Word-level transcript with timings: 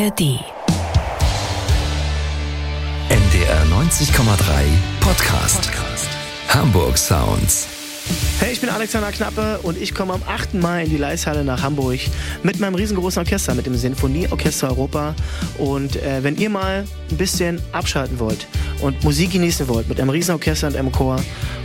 ARD. 0.00 0.20
NDR 3.10 3.64
90,3 3.66 4.08
Podcast. 5.00 5.70
Hamburg 6.48 6.96
Sounds. 6.96 7.68
Hey, 8.38 8.52
ich 8.52 8.60
bin 8.62 8.70
Alexander 8.70 9.12
Knappe 9.12 9.58
und 9.62 9.76
ich 9.76 9.94
komme 9.94 10.14
am 10.14 10.22
8. 10.26 10.54
Mai 10.54 10.84
in 10.84 10.90
die 10.90 10.96
Leishalle 10.96 11.44
nach 11.44 11.62
Hamburg 11.62 11.98
mit 12.42 12.60
meinem 12.60 12.76
riesengroßen 12.76 13.20
Orchester, 13.20 13.54
mit 13.54 13.66
dem 13.66 13.74
Sinfonieorchester 13.74 14.68
Europa. 14.68 15.14
Und 15.58 15.96
äh, 15.96 16.22
wenn 16.24 16.38
ihr 16.38 16.48
mal 16.48 16.86
ein 17.10 17.16
bisschen 17.18 17.60
abschalten 17.72 18.18
wollt 18.18 18.46
und 18.80 19.04
Musik 19.04 19.32
genießen 19.32 19.68
wollt, 19.68 19.86
mit 19.88 20.00
einem 20.00 20.10
Riesenorchester 20.10 20.68
und 20.68 20.76
einem 20.76 20.92
Chor 20.92 21.20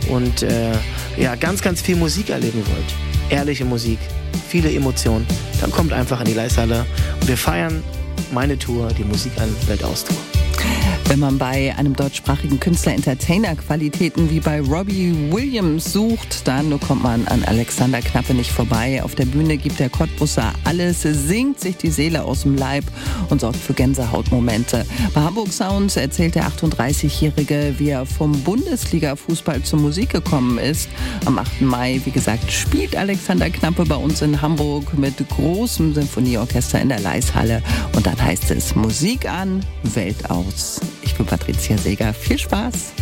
und 0.08 0.42
äh, 0.42 0.72
ja, 1.16 1.36
ganz, 1.36 1.62
ganz 1.62 1.80
viel 1.80 1.96
Musik 1.96 2.28
erleben 2.28 2.62
wollt, 2.66 2.94
ehrliche 3.30 3.64
Musik, 3.64 3.98
viele 4.46 4.70
Emotionen, 4.70 5.26
dann 5.62 5.70
kommt 5.70 5.94
einfach 5.94 6.20
in 6.20 6.26
die 6.26 6.34
Leishalle 6.34 6.84
und 7.18 7.28
wir 7.28 7.38
feiern 7.38 7.82
meine 8.32 8.58
Tour, 8.58 8.88
die 8.88 9.04
Musik 9.04 9.32
an 9.38 9.48
Weltaustour. 9.66 10.16
Wenn 11.08 11.20
man 11.20 11.38
bei 11.38 11.72
einem 11.76 11.94
deutschsprachigen 11.94 12.58
Künstler 12.58 12.94
Entertainer-Qualitäten 12.94 14.28
wie 14.28 14.40
bei 14.40 14.60
Robbie 14.60 15.14
Williams 15.30 15.92
sucht, 15.92 16.48
dann 16.48 16.80
kommt 16.80 17.04
man 17.04 17.28
an 17.28 17.44
Alexander 17.44 18.00
Knappe 18.00 18.34
nicht 18.34 18.50
vorbei. 18.50 19.00
Auf 19.04 19.14
der 19.14 19.26
Bühne 19.26 19.56
gibt 19.56 19.78
der 19.78 19.88
Cottbusser 19.88 20.52
alles, 20.64 21.02
singt 21.02 21.60
sich 21.60 21.76
die 21.76 21.90
Seele 21.90 22.24
aus 22.24 22.42
dem 22.42 22.56
Leib 22.56 22.84
und 23.30 23.40
sorgt 23.40 23.56
für 23.56 23.72
Gänsehautmomente. 23.72 24.84
Bei 25.14 25.20
Hamburg 25.20 25.52
Sounds 25.52 25.96
erzählt 25.96 26.34
der 26.34 26.48
38-Jährige, 26.48 27.76
wie 27.78 27.90
er 27.90 28.04
vom 28.04 28.32
Bundesliga-Fußball 28.42 29.62
zur 29.62 29.78
Musik 29.78 30.10
gekommen 30.10 30.58
ist. 30.58 30.88
Am 31.24 31.38
8. 31.38 31.60
Mai, 31.60 32.00
wie 32.04 32.10
gesagt, 32.10 32.50
spielt 32.50 32.96
Alexander 32.96 33.48
Knappe 33.48 33.84
bei 33.84 33.96
uns 33.96 34.22
in 34.22 34.42
Hamburg 34.42 34.98
mit 34.98 35.14
großem 35.28 35.94
Sinfonieorchester 35.94 36.80
in 36.80 36.88
der 36.88 37.00
Leishalle. 37.00 37.62
Und 37.94 38.06
dann 38.06 38.20
heißt 38.20 38.50
es 38.50 38.74
Musik 38.74 39.30
an, 39.30 39.64
Welt 39.94 40.28
aus. 40.28 40.80
Ich 41.06 41.14
bin 41.14 41.24
Patricia 41.24 41.78
Seeger. 41.78 42.12
Viel 42.12 42.38
Spaß! 42.38 42.92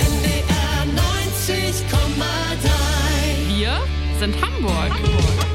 NDR 0.00 0.84
90,3. 1.46 3.56
Wir 3.56 3.80
sind 4.18 4.34
Hamburg. 4.42 4.90
Halt 4.90 5.49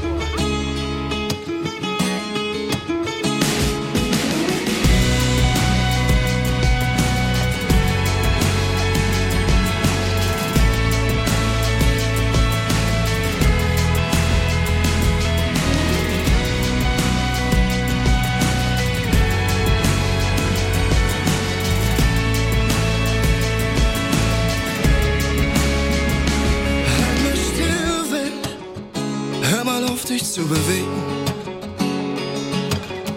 dich 30.08 30.24
zu 30.24 30.46
bewegen. 30.46 31.02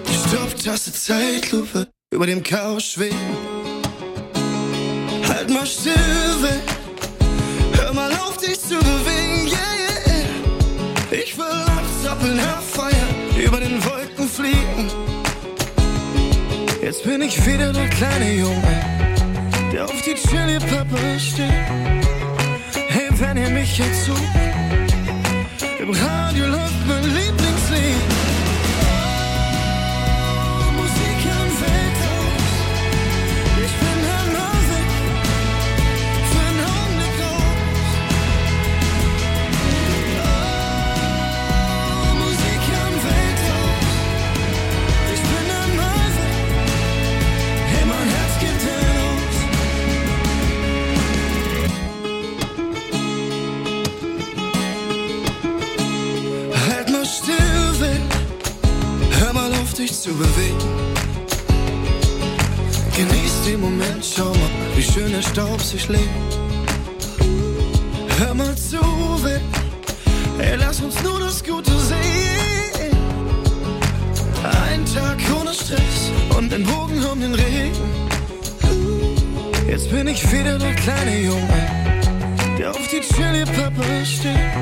Die 0.08 0.30
Stopptaste 0.30 0.92
Zeitlupe 0.92 1.88
über 2.12 2.26
dem 2.26 2.42
Chaos 2.42 2.84
schweben. 2.84 3.18
Halt 5.28 5.50
mal 5.50 5.66
still. 5.66 5.94
Hör 7.73 7.94
mal 7.94 8.12
auf, 8.14 8.38
dich 8.38 8.59
zu 8.59 8.78
bewegen. 8.78 9.48
Yeah, 9.48 9.58
yeah, 9.78 10.18
yeah. 11.12 11.23
Ich 11.23 11.38
will 11.38 11.46
abzappeln, 11.46 12.40
herfeiern, 12.40 13.09
über 13.38 13.59
den 13.59 13.84
Wolken 13.84 14.28
fliegen. 14.28 14.90
Jetzt 16.81 17.03
bin 17.03 17.22
ich 17.22 17.46
wieder 17.46 17.72
der 17.72 17.90
kleine 17.90 18.34
Junge, 18.34 18.81
der 19.72 19.86
auf 19.86 20.02
die 20.02 20.16
Chili 20.16 20.58
Pepper 20.59 21.19
steht. 21.19 21.52
Hey, 22.88 23.09
wenn 23.19 23.38
ihr 23.38 23.50
mich 23.50 23.78
jetzt 23.78 24.06
sucht, 24.06 24.24
im 25.79 25.90
Radio 25.91 26.45
läuft 26.47 26.88
mein 26.88 27.03
Lieblingslied. 27.03 27.95
Oh, 28.12 28.19
zu 60.09 60.16
bewegen. 60.16 60.58
Genieß 62.96 63.34
den 63.46 63.62
Moment, 63.62 64.03
schau 64.03 64.31
mal, 64.31 64.52
wie 64.75 64.81
schön 64.81 65.12
der 65.12 65.22
Staub 65.22 65.62
sich 65.62 65.88
legt. 65.88 66.31
Hör 68.18 68.34
mal 68.34 68.56
zu, 68.56 68.81
Welt. 69.24 69.42
Ey, 70.40 70.56
lass 70.58 70.81
uns 70.81 71.02
nur 71.03 71.19
das 71.19 71.44
Gute 71.44 71.72
sehen. 71.90 72.98
Ein 74.68 74.84
Tag 74.86 75.18
ohne 75.40 75.53
Stress 75.53 76.12
und 76.38 76.53
ein 76.53 76.64
Bogen 76.64 77.03
um 77.06 77.19
den 77.22 77.36
Regen. 77.36 77.90
Jetzt 79.68 79.92
bin 79.92 80.08
ich 80.08 80.22
wieder 80.31 80.58
der 80.58 80.74
kleine 80.75 81.19
Junge, 81.19 81.62
der 82.58 82.72
auf 82.72 82.88
die 82.88 83.02
Chili 83.02 83.46
Pepper 83.46 84.06
steht. 84.06 84.53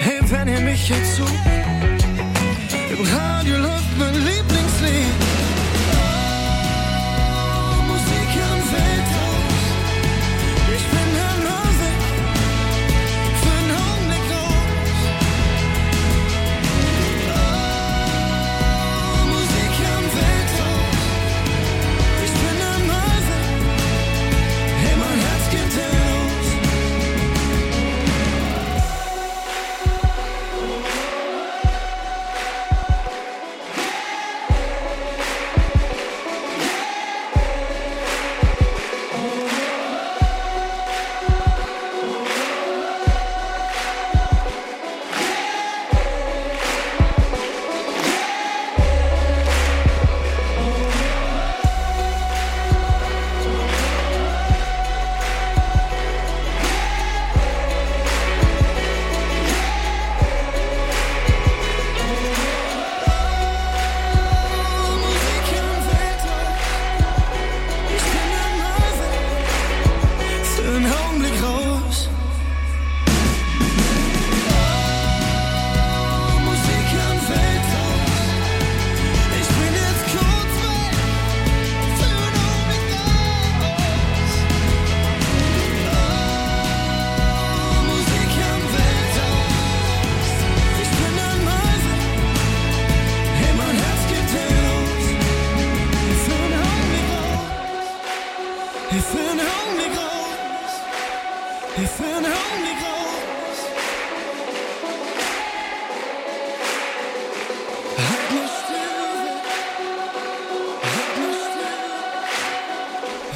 Hey, 0.00 0.20
wenn 0.30 0.48
ihr 0.48 0.60
mich 0.60 0.88
jetzt 0.88 1.16
sucht, 1.16 1.46
im 2.90 3.00
Radio 3.16 3.58
läuft 3.58 3.83
mein 4.84 5.23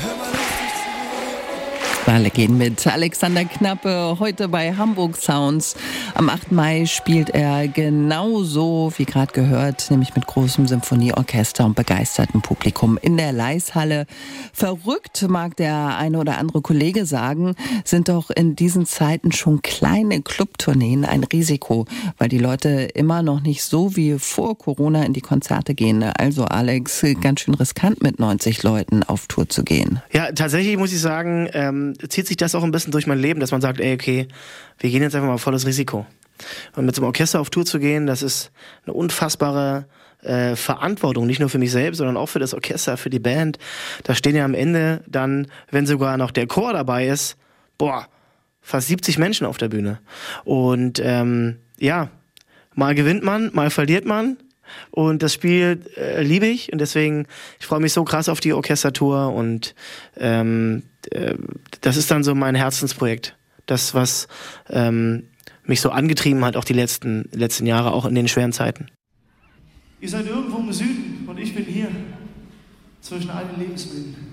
Am 0.01 0.21
I 0.21 0.38
Wale 2.09 2.31
gehen 2.31 2.57
mit 2.57 2.87
Alexander 2.87 3.45
Knappe 3.45 4.17
heute 4.19 4.49
bei 4.49 4.73
Hamburg 4.75 5.19
Sounds. 5.19 5.77
Am 6.15 6.31
8. 6.31 6.53
Mai 6.53 6.87
spielt 6.87 7.29
er 7.29 7.69
genauso 7.69 8.91
wie 8.97 9.05
gerade 9.05 9.35
gehört, 9.35 9.91
nämlich 9.91 10.15
mit 10.15 10.27
großem 10.27 10.67
Symphonieorchester 10.67 11.67
und 11.67 11.77
begeistertem 11.77 12.41
Publikum 12.41 12.99
in 13.03 13.19
der 13.19 13.33
Leishalle. 13.33 14.07
Verrückt 14.55 15.27
mag 15.29 15.57
der 15.57 15.99
eine 15.99 16.19
oder 16.19 16.39
andere 16.39 16.63
Kollege 16.63 17.05
sagen, 17.05 17.55
sind 17.85 18.09
doch 18.09 18.31
in 18.31 18.57
diesen 18.57 18.87
Zeiten 18.87 19.31
schon 19.31 19.61
kleine 19.61 20.23
Clubtourneen 20.23 21.05
ein 21.05 21.25
Risiko, 21.25 21.85
weil 22.17 22.31
die 22.31 22.39
Leute 22.39 22.89
immer 22.95 23.23
noch 23.23 23.43
nicht 23.43 23.63
so 23.63 23.97
wie 23.97 24.19
vor 24.19 24.57
Corona 24.57 25.03
in 25.05 25.13
die 25.13 25.21
Konzerte 25.21 25.75
gehen. 25.75 26.03
Also 26.03 26.47
Alex, 26.47 27.05
ganz 27.21 27.41
schön 27.41 27.53
riskant 27.53 28.03
mit 28.03 28.19
90 28.19 28.63
Leuten 28.63 29.03
auf 29.03 29.27
Tour 29.27 29.47
zu 29.51 29.63
gehen. 29.63 30.01
Ja, 30.11 30.33
tatsächlich 30.33 30.79
muss 30.79 30.91
ich 30.91 31.03
sagen, 31.03 31.51
ähm, 31.53 31.97
zieht 32.09 32.27
sich 32.27 32.37
das 32.37 32.55
auch 32.55 32.63
ein 32.63 32.71
bisschen 32.71 32.93
durch 32.93 33.07
mein 33.07 33.19
Leben, 33.19 33.41
dass 33.41 33.51
man 33.51 33.61
sagt, 33.61 33.81
ey, 33.81 33.95
okay, 33.95 34.29
wir 34.79 34.91
gehen 34.91 35.03
jetzt 35.03 35.15
einfach 35.15 35.29
mal 35.29 35.39
volles 35.39 35.67
Risiko. 35.67 36.07
Und 36.77 36.87
mit 36.87 36.95
so 36.95 37.03
einem 37.03 37.09
Orchester 37.09 37.41
auf 37.41 37.51
Tour 37.51 37.67
zu 37.67 37.79
gehen, 37.79 38.07
das 38.07 38.23
ist 38.23 38.53
eine 38.85 38.95
unfassbare 38.95 39.87
äh, 40.23 40.57
Verantwortung, 40.57 41.27
nicht 41.27 41.41
nur 41.41 41.49
für 41.49 41.59
mich 41.59 41.73
selbst, 41.73 41.99
sondern 41.99 42.17
auch 42.17 42.29
für 42.29 42.39
das 42.39 42.55
Orchester, 42.55 42.97
für 42.97 43.11
die 43.11 43.19
Band. 43.19 43.59
Da 44.05 44.15
stehen 44.15 44.37
ja 44.37 44.45
am 44.45 44.55
Ende 44.55 45.03
dann, 45.07 45.49
wenn 45.71 45.87
sogar 45.87 46.17
noch 46.17 46.31
der 46.31 46.47
Chor 46.47 46.73
dabei 46.73 47.09
ist, 47.09 47.37
boah, 47.77 48.09
fast 48.61 48.89
70 48.89 49.19
Menschen 49.19 49.47
auf 49.47 49.59
der 49.59 49.69
Bühne. 49.69 50.01
Und 50.45 51.01
ähm, 51.03 51.59
ja, 51.79 52.11
mal 52.75 52.95
gewinnt 52.95 53.25
man, 53.25 53.51
mal 53.53 53.71
verliert 53.71 54.05
man. 54.05 54.37
Und 54.91 55.23
das 55.23 55.33
Spiel 55.33 55.81
äh, 55.97 56.23
liebe 56.23 56.47
ich 56.47 56.73
und 56.73 56.81
deswegen, 56.81 57.27
ich 57.59 57.67
freue 57.67 57.81
mich 57.81 57.95
so 57.95 58.05
krass 58.05 58.29
auf 58.29 58.41
die 58.41 58.53
Orchestertour 58.53 59.33
und 59.33 59.75
ähm, 60.19 60.83
äh, 60.83 60.98
das 61.81 61.97
ist 61.97 62.11
dann 62.11 62.25
so 62.25 62.35
mein 62.35 62.55
Herzensprojekt. 62.55 63.37
Das, 63.67 63.95
was 63.95 64.29
ähm, 64.71 65.25
mich 65.65 65.81
so 65.81 65.91
angetrieben 65.91 66.45
hat, 66.45 66.57
auch 66.57 66.65
die 66.65 66.73
letzten, 66.73 67.29
letzten 67.33 67.67
Jahre, 67.67 67.93
auch 67.93 68.07
in 68.07 68.15
den 68.15 68.29
schweren 68.29 68.53
Zeiten. 68.53 68.87
Ihr 70.01 70.09
seid 70.09 70.27
irgendwo 70.27 70.59
im 70.59 70.73
Süden 70.73 71.25
und 71.27 71.39
ich 71.39 71.55
bin 71.55 71.65
hier 71.65 71.89
zwischen 73.01 73.31
allen 73.31 73.59
Lebensmüden. 73.59 74.28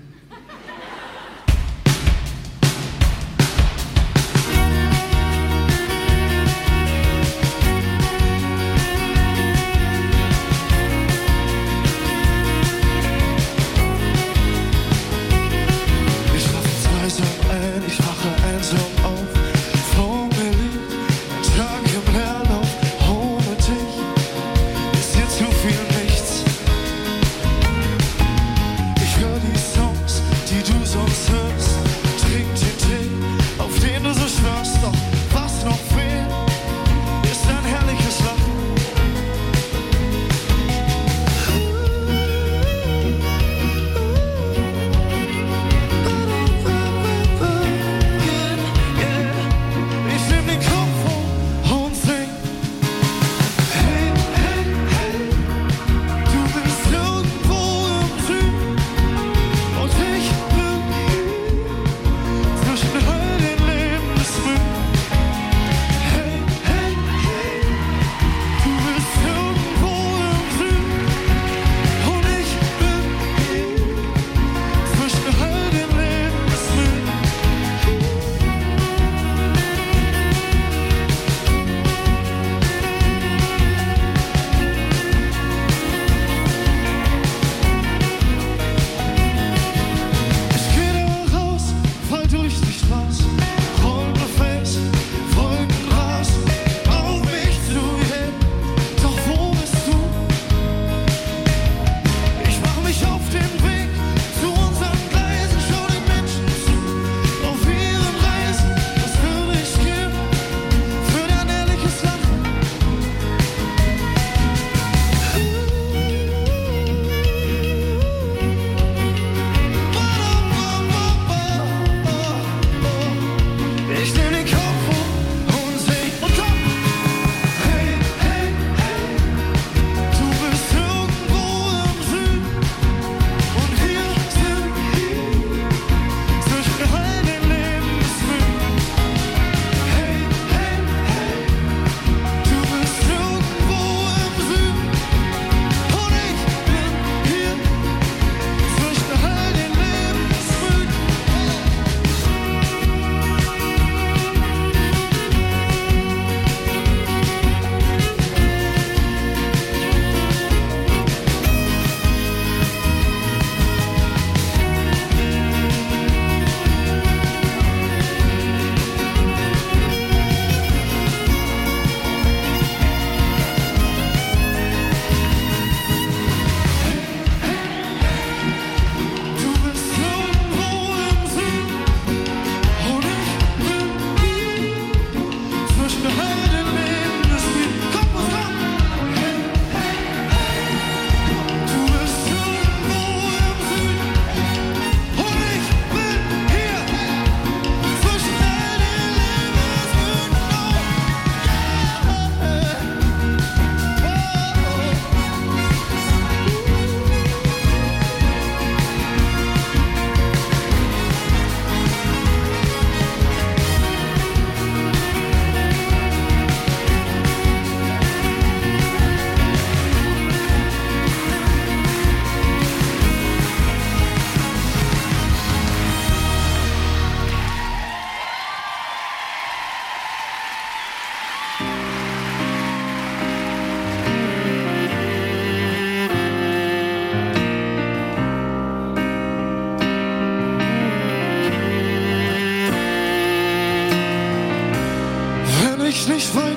Die 17.80 17.90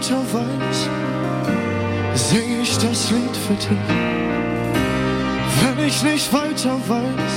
weiter 0.09 0.33
weiß, 0.33 0.89
sing 2.15 2.61
ich 2.61 2.77
das 2.77 3.11
Lied 3.11 3.35
für 3.35 3.53
dich. 3.53 3.77
Wenn 5.61 5.87
ich 5.87 6.03
nicht 6.03 6.33
weiter 6.33 6.79
weiß, 6.87 7.33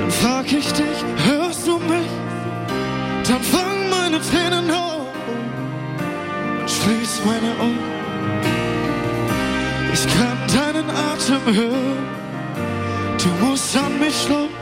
dann 0.00 0.10
frag 0.10 0.46
ich 0.52 0.72
dich, 0.72 1.04
hörst 1.26 1.66
du 1.66 1.78
mich? 1.78 2.10
Dann 3.28 3.42
fangen 3.42 3.90
meine 3.90 4.20
Tränen 4.20 4.70
auf 4.70 5.06
und 5.28 6.70
schließ 6.70 7.20
meine 7.24 7.52
Augen. 7.60 7.96
Ich 9.92 10.06
kann 10.06 10.38
deinen 10.54 10.90
Atem 10.90 11.54
hören, 11.54 12.08
du 13.22 13.46
musst 13.46 13.76
an 13.76 13.98
mich 13.98 14.26
glauben. 14.26 14.55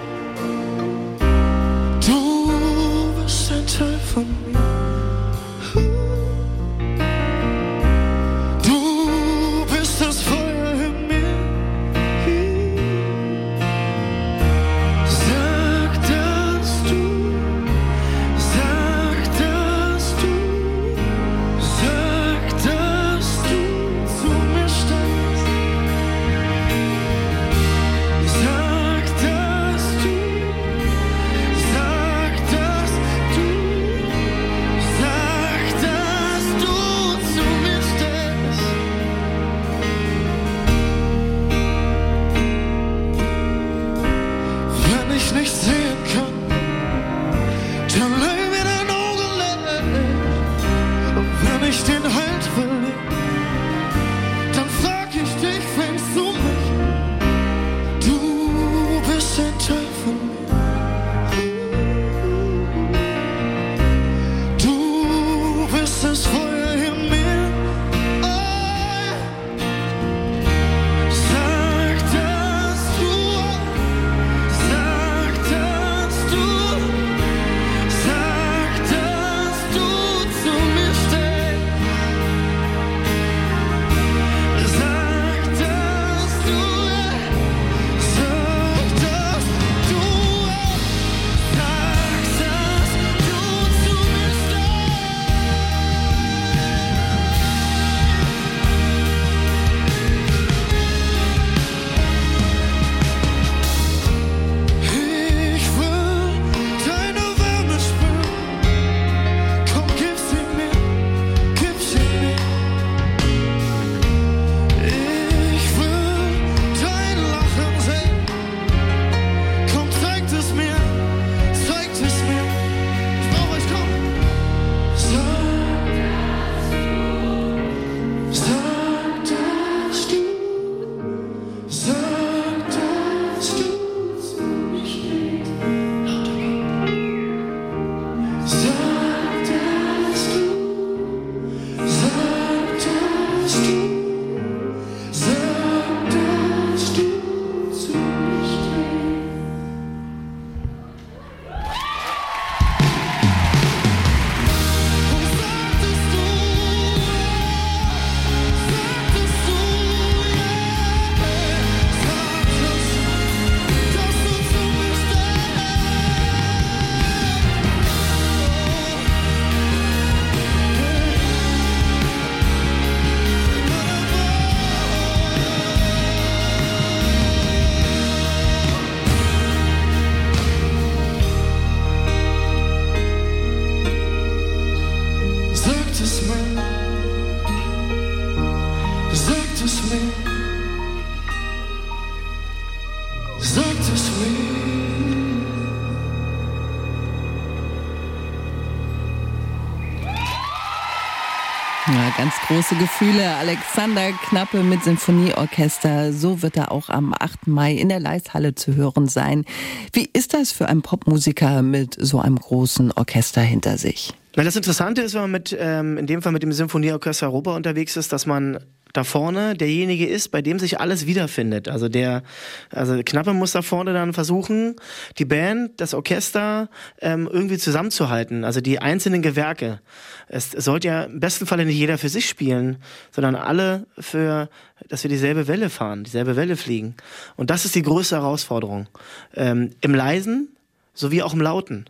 Große 202.65 202.77
Gefühle. 202.77 203.37
Alexander 203.37 204.13
Knappe 204.13 204.63
mit 204.63 204.85
Sinfonieorchester. 204.85 206.15
So 206.15 206.41
wird 206.41 206.57
er 206.57 206.73
auch 206.73 206.89
am 206.89 207.13
8. 207.13 207.47
Mai 207.47 207.75
in 207.75 207.91
der 207.91 208.01
Leishalle 208.01 208.55
zu 208.55 208.75
hören 208.75 209.07
sein. 209.07 209.45
Wie 209.93 210.09
ist 210.11 210.33
das 210.33 210.53
für 210.53 210.67
einen 210.67 210.81
Popmusiker 210.81 211.61
mit 211.61 211.95
so 211.99 212.21
einem 212.21 212.37
großen 212.37 212.93
Orchester 212.93 213.43
hinter 213.43 213.77
sich? 213.77 214.15
Na, 214.37 214.43
das 214.43 214.57
Interessante 214.57 215.03
ist, 215.03 215.15
wenn 215.15 215.23
man 215.23 215.31
mit, 215.31 215.57
ähm, 215.59 215.97
in 215.97 216.07
dem 216.07 216.21
Fall 216.21 216.33
mit 216.33 216.43
dem 216.43 216.53
Symphonieorchester 216.53 217.27
Europa 217.27 217.55
unterwegs 217.55 217.97
ist, 217.97 218.13
dass 218.13 218.27
man 218.27 218.59
da 218.93 219.05
vorne 219.05 219.55
derjenige 219.55 220.07
ist, 220.07 220.31
bei 220.31 220.41
dem 220.41 220.59
sich 220.59 220.81
alles 220.81 221.07
wiederfindet. 221.07 221.69
Also 221.69 221.89
der, 221.89 222.23
also 222.71 223.01
Knappe 223.05 223.33
muss 223.33 223.53
da 223.53 223.63
vorne 223.63 223.93
dann 223.93 224.13
versuchen, 224.13 224.77
die 225.19 225.25
Band, 225.25 225.81
das 225.81 225.95
Orchester 225.95 226.69
ähm, 227.01 227.29
irgendwie 227.31 227.59
zusammenzuhalten. 227.59 228.45
Also 228.45 228.61
die 228.61 228.79
einzelnen 228.79 229.21
Gewerke. 229.21 229.81
Es 230.29 230.51
sollte 230.53 230.89
ja 230.89 231.03
im 231.05 231.21
besten 231.21 231.47
Falle 231.47 231.65
nicht 231.65 231.77
jeder 231.77 231.99
für 231.99 232.09
sich 232.09 232.29
spielen, 232.29 232.79
sondern 233.11 233.35
alle 233.35 233.87
für, 233.99 234.49
dass 234.89 235.03
wir 235.03 235.11
dieselbe 235.11 235.49
Welle 235.49 235.71
fahren, 235.71 236.05
dieselbe 236.05 236.37
Welle 236.37 236.57
fliegen. 236.57 236.95
Und 237.37 237.51
das 237.51 237.65
ist 237.65 237.75
die 237.75 237.83
größte 237.83 238.17
Herausforderung. 238.17 238.89
Ähm, 239.35 239.71
Im 239.81 239.95
Leisen 239.95 240.57
sowie 240.95 241.23
auch 241.23 241.35
im 241.35 241.41
Lauten. 241.41 241.87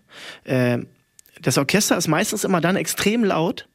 Ähm, 0.47 0.87
das 1.45 1.59
Orchester 1.59 1.97
ist 1.97 2.09
meistens 2.09 2.43
immer 2.45 2.61
dann 2.61 2.77
extrem 2.77 3.23
laut, 3.23 3.69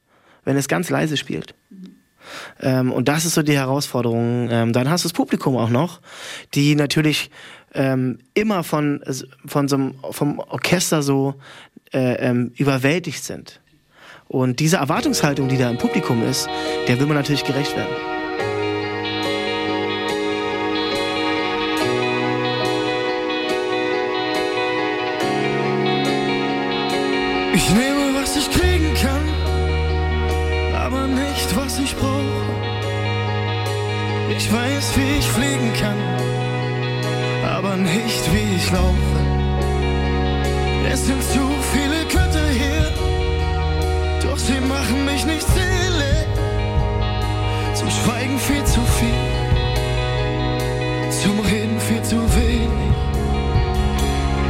wenn 0.44 0.56
es 0.56 0.68
ganz 0.68 0.90
leise 0.90 1.16
spielt. 1.16 1.54
Ähm, 2.60 2.92
und 2.92 3.08
das 3.08 3.24
ist 3.24 3.34
so 3.34 3.42
die 3.42 3.56
Herausforderung. 3.56 4.48
Ähm, 4.50 4.72
dann 4.72 4.90
hast 4.90 5.04
du 5.04 5.08
das 5.08 5.14
Publikum 5.14 5.56
auch 5.56 5.70
noch, 5.70 6.00
die 6.54 6.74
natürlich 6.74 7.30
ähm, 7.72 8.18
immer 8.34 8.64
von, 8.64 9.02
von 9.46 9.68
so 9.68 9.76
einem, 9.76 9.94
vom 10.10 10.40
Orchester 10.40 11.02
so 11.02 11.34
äh, 11.92 12.14
ähm, 12.14 12.52
überwältigt 12.56 13.24
sind. 13.24 13.60
Und 14.28 14.60
diese 14.60 14.76
Erwartungshaltung, 14.76 15.48
die 15.48 15.58
da 15.58 15.70
im 15.70 15.78
Publikum 15.78 16.22
ist, 16.28 16.48
der 16.86 17.00
will 17.00 17.06
man 17.06 17.16
natürlich 17.16 17.44
gerecht 17.44 17.76
werden. 17.76 18.19
Ich 27.60 27.68
nehme, 27.74 28.06
was 28.20 28.36
ich 28.36 28.50
kriegen 28.50 28.92
kann, 29.04 29.26
aber 30.84 31.06
nicht, 31.06 31.48
was 31.54 31.78
ich 31.78 31.94
brauche. 31.94 32.42
Ich 34.36 34.52
weiß, 34.52 34.96
wie 34.96 35.18
ich 35.18 35.28
fliegen 35.36 35.72
kann, 35.80 35.98
aber 37.56 37.76
nicht, 37.76 38.22
wie 38.32 38.56
ich 38.56 38.70
laufe. 38.72 39.18
Es 40.92 41.06
sind 41.06 41.22
zu 41.22 41.44
viele 41.72 42.00
Götter 42.14 42.48
hier, 42.48 42.86
doch 44.22 44.38
sie 44.38 44.60
machen 44.60 45.04
mich 45.04 45.24
nicht 45.26 45.46
selig. 45.56 46.26
Zum 47.74 47.90
Schweigen 47.90 48.38
viel 48.38 48.64
zu 48.64 48.80
viel, 48.98 49.24
zum 51.22 51.38
Reden 51.40 51.78
viel 51.80 52.02
zu 52.02 52.16
wenig. 52.36 52.96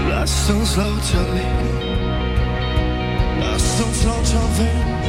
Lasst 0.08 0.50
uns 0.50 0.76
lauter 0.76 1.24
leben, 1.34 2.29
lasst 3.80 3.87
uns 3.87 4.04
lauter 4.04 5.00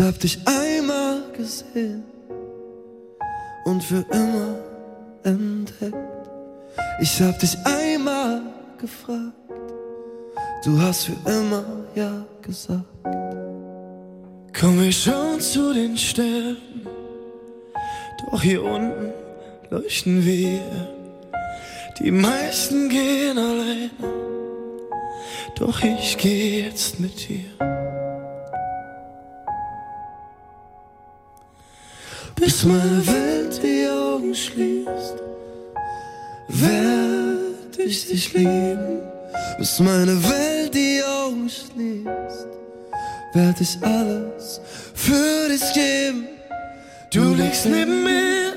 Ich 0.00 0.06
hab 0.06 0.18
dich 0.18 0.38
einmal 0.46 1.24
gesehen 1.36 2.04
und 3.66 3.84
für 3.84 4.02
immer 4.10 4.56
entdeckt. 5.24 5.94
Ich 7.02 7.20
hab 7.20 7.38
dich 7.38 7.54
einmal 7.66 8.40
gefragt, 8.78 9.34
du 10.64 10.80
hast 10.80 11.04
für 11.04 11.30
immer 11.30 11.62
ja 11.94 12.24
gesagt. 12.40 12.86
Komm, 14.58 14.80
wir 14.80 14.90
schauen 14.90 15.38
zu 15.38 15.74
den 15.74 15.94
Sternen, 15.98 16.56
doch 18.30 18.40
hier 18.40 18.64
unten 18.64 19.12
leuchten 19.68 20.24
wir. 20.24 20.62
Die 21.98 22.10
meisten 22.10 22.88
gehen 22.88 23.36
alleine, 23.36 23.90
doch 25.56 25.82
ich 25.82 26.16
geh 26.16 26.62
jetzt 26.62 26.98
mit 26.98 27.28
dir. 27.28 27.89
Bis 32.40 32.64
meine 32.64 33.06
Welt 33.06 33.60
die 33.62 33.86
Augen 33.86 34.34
schließt, 34.34 35.16
werd 36.48 37.78
ich 37.78 38.08
dich 38.08 38.32
lieben. 38.32 39.02
Bis 39.58 39.78
meine 39.78 40.16
Welt 40.24 40.72
die 40.74 41.02
Augen 41.04 41.50
schließt, 41.50 42.48
werd 43.34 43.60
ich 43.60 43.76
alles 43.82 44.58
für 44.94 45.48
dich 45.50 45.72
geben. 45.74 46.28
Du 47.12 47.34
liegst 47.34 47.66
neben 47.66 48.04
mir, 48.04 48.54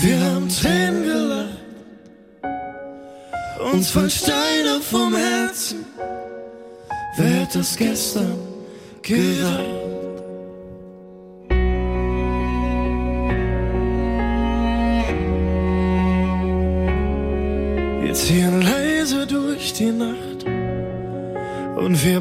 wir 0.00 0.20
haben 0.20 0.48
Tränen 0.48 1.02
gelacht. 1.02 1.58
Uns 3.72 3.90
fallen 3.90 4.10
Steine 4.10 4.80
vom 4.80 5.12
Herzen. 5.16 5.84
Wer 7.16 7.40
hat 7.40 7.54
das 7.56 7.76
gestern 7.76 8.38
gedacht? 9.02 9.85
Wir 22.06 22.20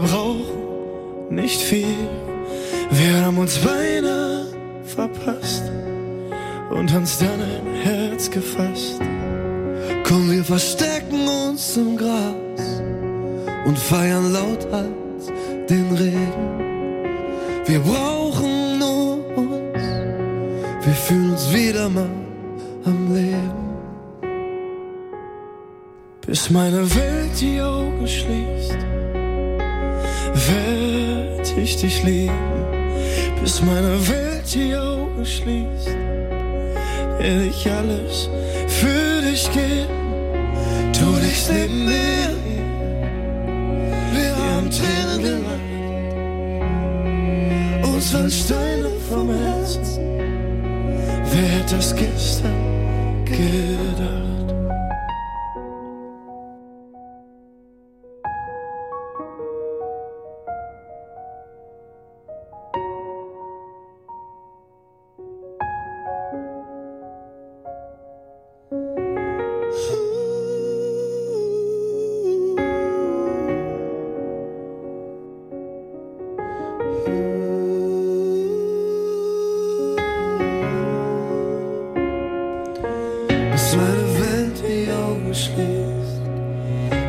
Meine 83.75 84.07
Welt 84.19 84.57
die 84.67 84.89
Augen 84.91 85.33
schließt. 85.33 86.21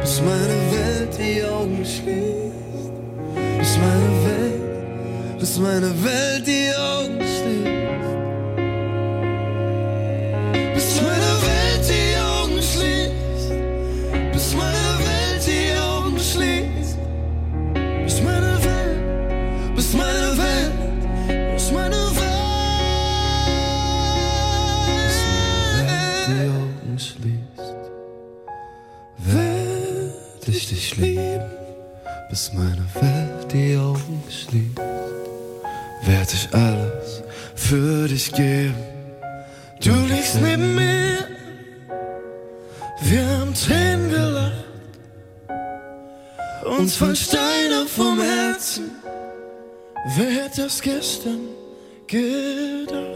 Bis 0.00 0.20
meine 0.22 0.59
Welt 0.72 1.12
die 1.18 1.44
Augen 1.44 1.85
schließt. 1.85 2.57
Bis 3.59 3.79
meine 3.79 4.11
Welt, 4.26 5.38
bis 5.38 5.59
meine 5.59 5.90
Welt 6.05 6.46
die 6.46 6.56
dich 38.16 38.33
geben. 38.33 38.74
Du 39.85 39.92
liegst 40.09 40.40
neben 40.40 40.74
mir, 40.74 41.18
wir 43.02 43.26
haben 43.26 43.52
Tränen 43.52 44.11
gelacht, 44.11 44.64
uns 46.64 46.96
fallen 46.96 47.14
Steine 47.14 47.85
vom 47.87 48.18
Herzen. 48.18 48.90
Wer 50.16 50.31
hätte 50.31 50.62
das 50.62 50.81
gestern 50.81 51.40
gedacht? 52.07 53.15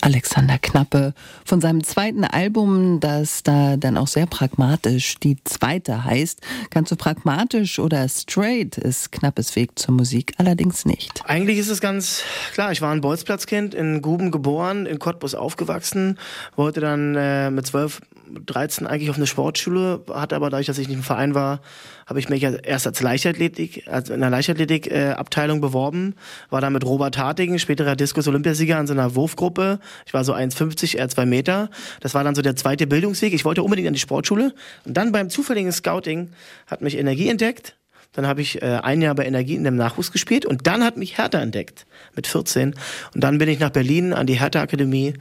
Alexander 0.00 0.58
Knappe 0.58 1.14
von 1.44 1.60
seinem 1.60 1.84
zweiten 1.84 2.24
Album, 2.24 3.00
das 3.00 3.42
da 3.42 3.76
dann 3.76 3.96
auch 3.96 4.06
sehr 4.06 4.26
pragmatisch 4.26 5.16
die 5.18 5.36
zweite 5.44 6.04
heißt. 6.04 6.40
Ganz 6.70 6.88
so 6.90 6.96
pragmatisch 6.96 7.78
oder 7.78 8.08
straight 8.08 8.78
ist 8.78 9.12
Knappes 9.12 9.56
Weg 9.56 9.78
zur 9.78 9.94
Musik 9.94 10.34
allerdings 10.38 10.84
nicht. 10.84 11.22
Eigentlich 11.24 11.58
ist 11.58 11.68
es 11.68 11.80
ganz 11.80 12.22
klar. 12.52 12.72
Ich 12.72 12.80
war 12.80 12.92
ein 12.92 13.00
Bolzplatzkind, 13.00 13.74
in 13.74 14.02
Guben 14.02 14.30
geboren, 14.30 14.86
in 14.86 14.98
Cottbus 14.98 15.34
aufgewachsen, 15.34 16.18
wollte 16.56 16.80
dann 16.80 17.14
äh, 17.14 17.50
mit 17.50 17.66
12, 17.66 18.00
13 18.46 18.86
eigentlich 18.86 19.10
auf 19.10 19.16
eine 19.16 19.26
Sportschule, 19.26 20.02
hatte 20.12 20.36
aber 20.36 20.50
dadurch, 20.50 20.66
dass 20.66 20.78
ich 20.78 20.88
nicht 20.88 20.96
im 20.96 21.02
Verein 21.02 21.34
war, 21.34 21.60
habe 22.06 22.18
ich 22.18 22.28
mich 22.28 22.42
erst 22.42 22.86
als 22.86 23.00
Leichtathletik, 23.00 23.84
also 23.86 24.14
in 24.14 24.20
der 24.20 24.30
Leichtathletik-Abteilung 24.30 25.58
äh, 25.58 25.60
beworben, 25.60 26.14
war 26.50 26.60
dann 26.60 26.72
mit 26.72 26.84
Robert 26.84 27.18
Hartigen, 27.18 27.58
späterer 27.58 27.96
Diskus-Olympiasieger 27.96 28.78
in 28.80 28.86
so 28.86 28.94
einer 28.94 29.14
Wurfgruppe. 29.14 29.78
Ich 30.06 30.14
war 30.14 30.24
so 30.24 30.34
1,50, 30.34 30.96
er 30.96 31.08
2 31.08 31.26
Meter. 31.26 31.70
Das 32.00 32.14
war 32.14 32.24
dann 32.24 32.34
so 32.34 32.42
der 32.42 32.56
zweite 32.56 32.86
Bildungsweg. 32.86 33.34
Ich 33.34 33.44
wollte 33.44 33.62
unbedingt 33.62 33.88
an 33.88 33.94
die 33.94 34.00
Sportschule. 34.00 34.54
Und 34.84 34.96
dann 34.96 35.12
beim 35.12 35.30
zufälligen 35.30 35.72
Scouting 35.72 36.30
hat 36.66 36.80
mich 36.80 36.96
Energie 36.96 37.28
entdeckt. 37.28 37.76
Dann 38.12 38.26
habe 38.26 38.40
ich 38.40 38.62
äh, 38.62 38.80
ein 38.82 39.02
Jahr 39.02 39.14
bei 39.14 39.26
Energie 39.26 39.54
in 39.54 39.64
dem 39.64 39.76
Nachwuchs 39.76 40.12
gespielt 40.12 40.46
und 40.46 40.66
dann 40.66 40.82
hat 40.82 40.96
mich 40.96 41.18
Hertha 41.18 41.40
entdeckt 41.40 41.86
mit 42.16 42.26
14. 42.26 42.74
Und 43.14 43.22
dann 43.22 43.38
bin 43.38 43.48
ich 43.48 43.58
nach 43.58 43.70
Berlin 43.70 44.12
an 44.12 44.26
die 44.26 44.40
Hertha-Akademie 44.40 45.14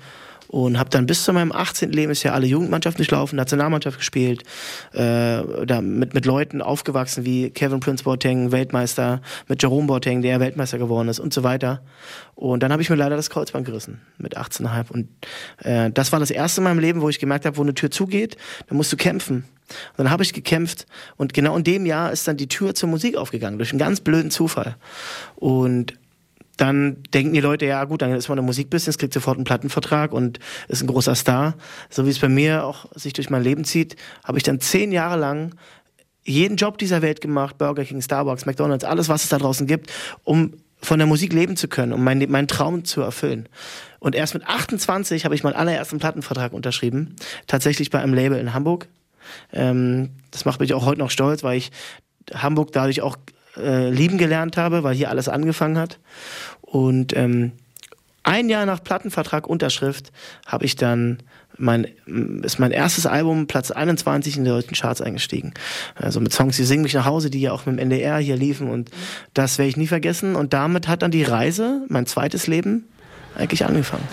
und 0.48 0.80
habe 0.80 0.90
dann 0.90 1.06
bis 1.06 1.24
zu 1.24 1.34
meinem 1.34 1.52
18. 1.52 1.92
Lebensjahr 1.92 2.34
alle 2.34 2.48
Jugendmannschaften 2.48 3.00
durchlaufen, 3.00 3.36
Nationalmannschaft 3.36 3.98
gespielt, 3.98 4.44
äh, 4.94 5.44
da 5.66 5.82
mit, 5.82 6.14
mit 6.14 6.26
Leuten 6.26 6.62
aufgewachsen 6.62 7.26
wie 7.26 7.50
Kevin 7.50 7.80
Prince 7.80 8.04
Boateng, 8.04 8.52
Weltmeister, 8.52 9.22
mit 9.48 9.62
Jerome 9.62 9.88
Boateng, 9.88 10.22
der 10.22 10.40
Weltmeister 10.40 10.78
geworden 10.78 11.10
ist 11.10 11.20
und 11.20 11.34
so 11.34 11.44
weiter. 11.44 11.82
Und 12.36 12.64
dann 12.64 12.72
habe 12.72 12.82
ich 12.82 12.90
mir 12.90 12.96
leider 12.96 13.16
das 13.16 13.30
Kreuzband 13.30 13.66
gerissen 13.66 14.02
mit 14.18 14.38
18,5 14.38 14.92
und 14.92 15.08
äh, 15.64 15.92
das 15.92 16.12
war 16.12 16.20
das 16.20 16.32
erste 16.32 16.62
in 16.62 16.66
meinem 16.66 16.80
Leben, 16.80 17.02
wo 17.02 17.10
ich 17.10 17.20
gemerkt 17.20 17.46
habe, 17.46 17.58
wo 17.58 17.62
eine 17.62 17.74
Tür 17.74 17.92
zugeht, 17.92 18.38
dann 18.68 18.78
musst 18.78 18.92
du 18.92 18.98
kämpfen. 18.98 19.46
Und 19.98 20.06
dann 20.06 20.12
habe 20.12 20.24
ich 20.24 20.34
gekämpft 20.34 20.86
und 21.18 21.34
genau 21.34 21.58
in 21.58 21.64
dem 21.64 21.86
Jahr 21.86 22.12
ist 22.12 22.28
dann 22.28 22.38
die 22.38 22.48
Tür 22.48 22.74
zur 22.74 22.88
Musik 22.88 23.18
aufgegangen, 23.18 23.58
durch 23.58 23.72
einen 23.72 23.80
ganz 23.80 24.00
blöden 24.00 24.32
Zufall. 24.32 24.78
Und 25.36 25.94
dann 26.58 27.04
denken 27.14 27.34
die 27.34 27.40
Leute, 27.40 27.66
ja 27.66 27.84
gut, 27.86 28.02
dann 28.02 28.12
ist 28.14 28.30
man 28.30 28.38
im 28.38 28.46
Musikbusiness, 28.46 28.98
kriegt 28.98 29.14
sofort 29.14 29.38
einen 29.38 29.46
Plattenvertrag 29.46 30.12
und 30.12 30.40
ist 30.68 30.82
ein 30.82 30.88
großer 30.88 31.16
Star. 31.16 31.56
So 31.90 32.06
wie 32.06 32.10
es 32.10 32.20
bei 32.20 32.30
mir 32.30 32.66
auch 32.66 32.88
sich 32.96 33.14
durch 33.14 33.30
mein 33.30 33.44
Leben 33.44 33.64
zieht, 33.64 33.96
habe 34.24 34.38
ich 34.38 34.44
dann 34.44 34.60
zehn 34.60 34.92
Jahre 34.92 35.20
lang 35.20 35.56
jeden 36.24 36.58
Job 36.58 36.78
dieser 36.78 37.02
Welt 37.02 37.22
gemacht, 37.22 37.58
Burger 37.58 37.86
King, 37.86 38.02
Starbucks, 38.02 38.46
McDonalds, 38.46 38.84
alles, 38.84 39.08
was 39.08 39.24
es 39.24 39.30
da 39.30 39.38
draußen 39.38 39.66
gibt, 39.66 39.92
um 40.24 40.54
von 40.82 41.00
der 41.00 41.08
Musik 41.08 41.34
leben 41.34 41.56
zu 41.56 41.68
können, 41.68 41.94
um 41.94 42.04
meinen, 42.04 42.30
meinen 42.30 42.48
Traum 42.48 42.86
zu 42.86 43.02
erfüllen. 43.02 43.48
Und 44.00 44.14
erst 44.14 44.34
mit 44.34 44.46
28 44.46 45.26
habe 45.26 45.36
ich 45.36 45.44
meinen 45.44 45.56
allerersten 45.56 46.00
Plattenvertrag 46.00 46.54
unterschrieben, 46.54 47.16
tatsächlich 47.48 47.90
bei 47.90 48.00
einem 48.00 48.14
Label 48.14 48.38
in 48.38 48.54
Hamburg. 48.54 48.88
Ähm, 49.54 50.10
das 50.32 50.46
macht 50.46 50.60
mich 50.60 50.74
auch 50.74 50.86
heute 50.86 51.00
noch 51.00 51.12
stolz, 51.12 51.44
weil 51.44 51.58
ich 51.58 51.72
Hamburg 52.34 52.72
dadurch 52.72 53.02
auch 53.02 53.18
äh, 53.58 53.90
lieben 53.90 54.18
gelernt 54.18 54.58
habe, 54.58 54.84
weil 54.84 54.96
hier 54.96 55.10
alles 55.10 55.30
angefangen 55.30 55.78
hat. 55.78 56.00
Und 56.62 57.16
ähm, 57.16 57.52
ein 58.24 58.50
Jahr 58.50 58.66
nach 58.66 58.84
Plattenvertrag 58.84 59.48
Unterschrift 59.48 60.12
habe 60.46 60.66
ich 60.66 60.76
dann 60.76 61.24
mein 61.58 61.88
ist 62.44 62.60
mein 62.60 62.72
erstes 62.72 63.06
Album 63.06 63.48
Platz 63.48 63.72
21 63.72 64.38
in 64.38 64.44
den 64.44 64.54
deutschen 64.54 64.76
Charts 64.76 65.02
eingestiegen. 65.02 65.54
Also 65.96 66.20
mit 66.20 66.32
Songs, 66.32 66.56
die 66.56 66.66
singen 66.66 66.84
mich 66.84 66.94
nach 66.94 67.06
Hause, 67.06 67.30
die 67.30 67.42
ja 67.42 67.52
auch 67.52 67.66
mit 67.66 67.78
dem 67.78 67.80
NDR 67.80 68.20
hier 68.20 68.36
liefen 68.36 68.70
und 68.70 68.92
das 69.34 69.58
werde 69.58 69.70
ich 69.70 69.78
nie 69.78 69.88
vergessen 69.88 70.36
und 70.36 70.54
damit 70.54 70.88
hat 70.88 71.02
dann 71.02 71.12
die 71.12 71.24
Reise, 71.24 71.82
mein 71.88 72.06
zweites 72.06 72.48
Leben 72.48 72.86
eigentlich 73.36 73.66
angefangen. 73.66 74.08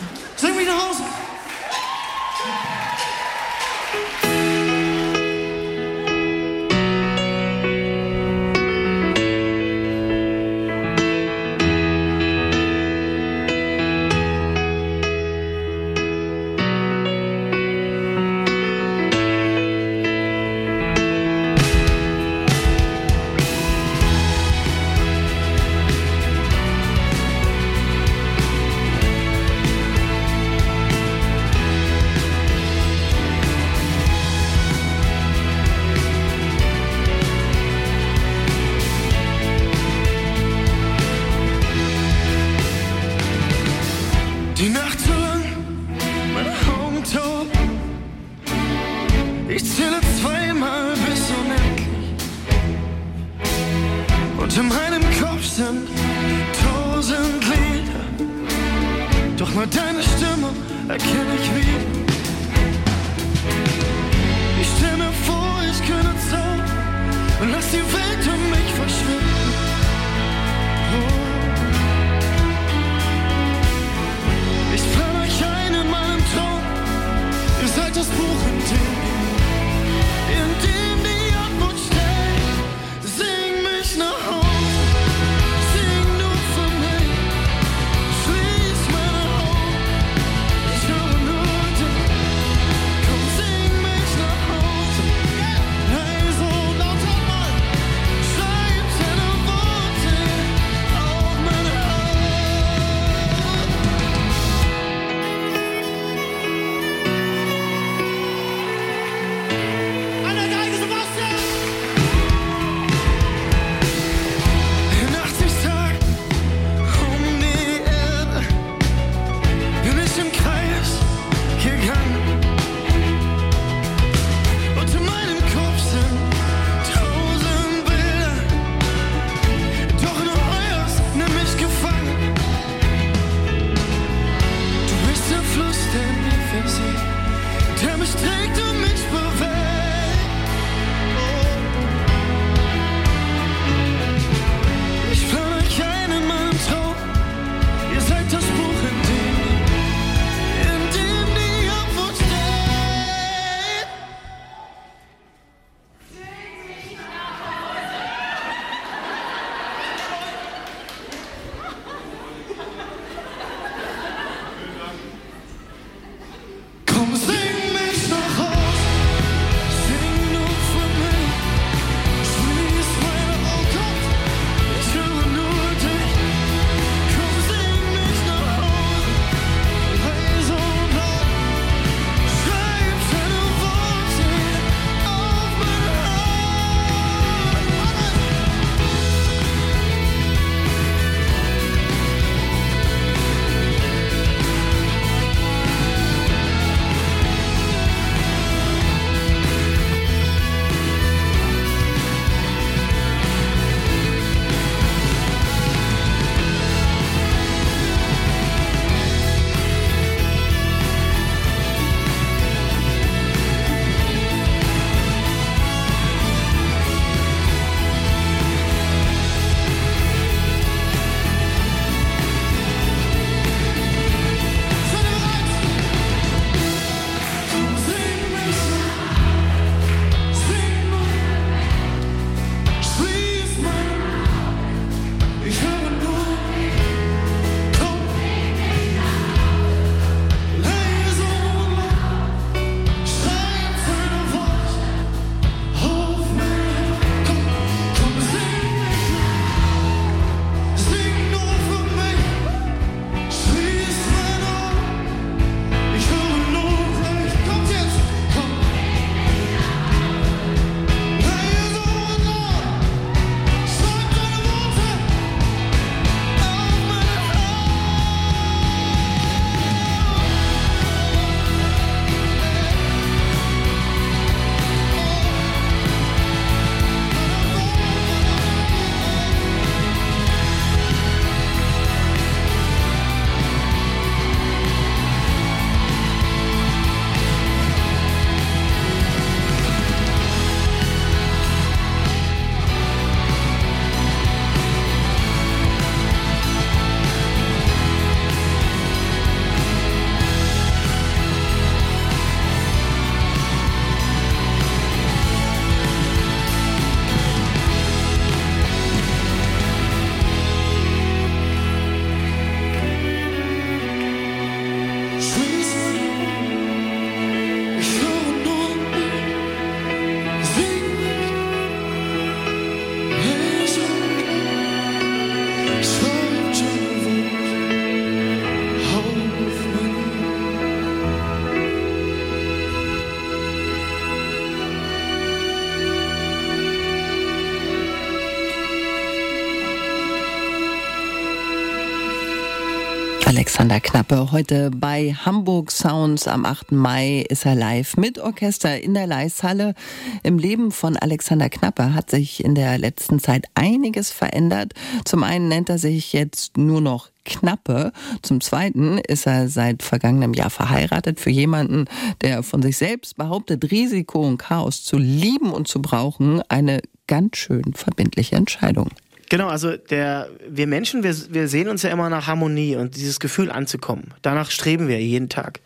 Alexander 343.36 343.80
Knappe. 343.80 344.30
Heute 344.30 344.70
bei 344.70 345.12
Hamburg 345.12 345.72
Sounds 345.72 346.28
am 346.28 346.44
8. 346.44 346.70
Mai 346.70 347.26
ist 347.28 347.44
er 347.44 347.56
live 347.56 347.96
mit 347.96 348.20
Orchester 348.20 348.80
in 348.80 348.94
der 348.94 349.08
Leishalle. 349.08 349.74
Im 350.22 350.38
Leben 350.38 350.70
von 350.70 350.96
Alexander 350.96 351.48
Knappe 351.48 351.94
hat 351.94 352.10
sich 352.10 352.44
in 352.44 352.54
der 352.54 352.78
letzten 352.78 353.18
Zeit 353.18 353.46
einiges 353.56 354.12
verändert. 354.12 354.74
Zum 355.04 355.24
einen 355.24 355.48
nennt 355.48 355.68
er 355.68 355.78
sich 355.78 356.12
jetzt 356.12 356.56
nur 356.56 356.80
noch 356.80 357.10
Knappe. 357.24 357.90
Zum 358.22 358.40
Zweiten 358.40 358.98
ist 358.98 359.26
er 359.26 359.48
seit 359.48 359.82
vergangenem 359.82 360.34
Jahr 360.34 360.50
verheiratet 360.50 361.18
für 361.18 361.30
jemanden, 361.30 361.86
der 362.20 362.44
von 362.44 362.62
sich 362.62 362.76
selbst 362.76 363.16
behauptet, 363.16 363.68
Risiko 363.72 364.24
und 364.24 364.38
Chaos 364.38 364.84
zu 364.84 364.96
lieben 364.96 365.50
und 365.50 365.66
zu 365.66 365.82
brauchen. 365.82 366.40
Eine 366.48 366.82
ganz 367.08 367.36
schön 367.38 367.74
verbindliche 367.74 368.36
Entscheidung. 368.36 368.90
Genau, 369.28 369.48
also 369.48 369.76
der, 369.76 370.28
wir 370.48 370.66
Menschen, 370.66 371.02
wir, 371.02 371.14
wir 371.32 371.48
sehen 371.48 371.68
uns 371.68 371.82
ja 371.82 371.90
immer 371.90 372.08
nach 372.08 372.26
Harmonie 372.26 372.76
und 372.76 372.96
dieses 372.96 373.20
Gefühl 373.20 373.50
anzukommen. 373.50 374.14
Danach 374.22 374.50
streben 374.50 374.88
wir 374.88 375.00
jeden 375.00 375.28
Tag. 375.28 375.60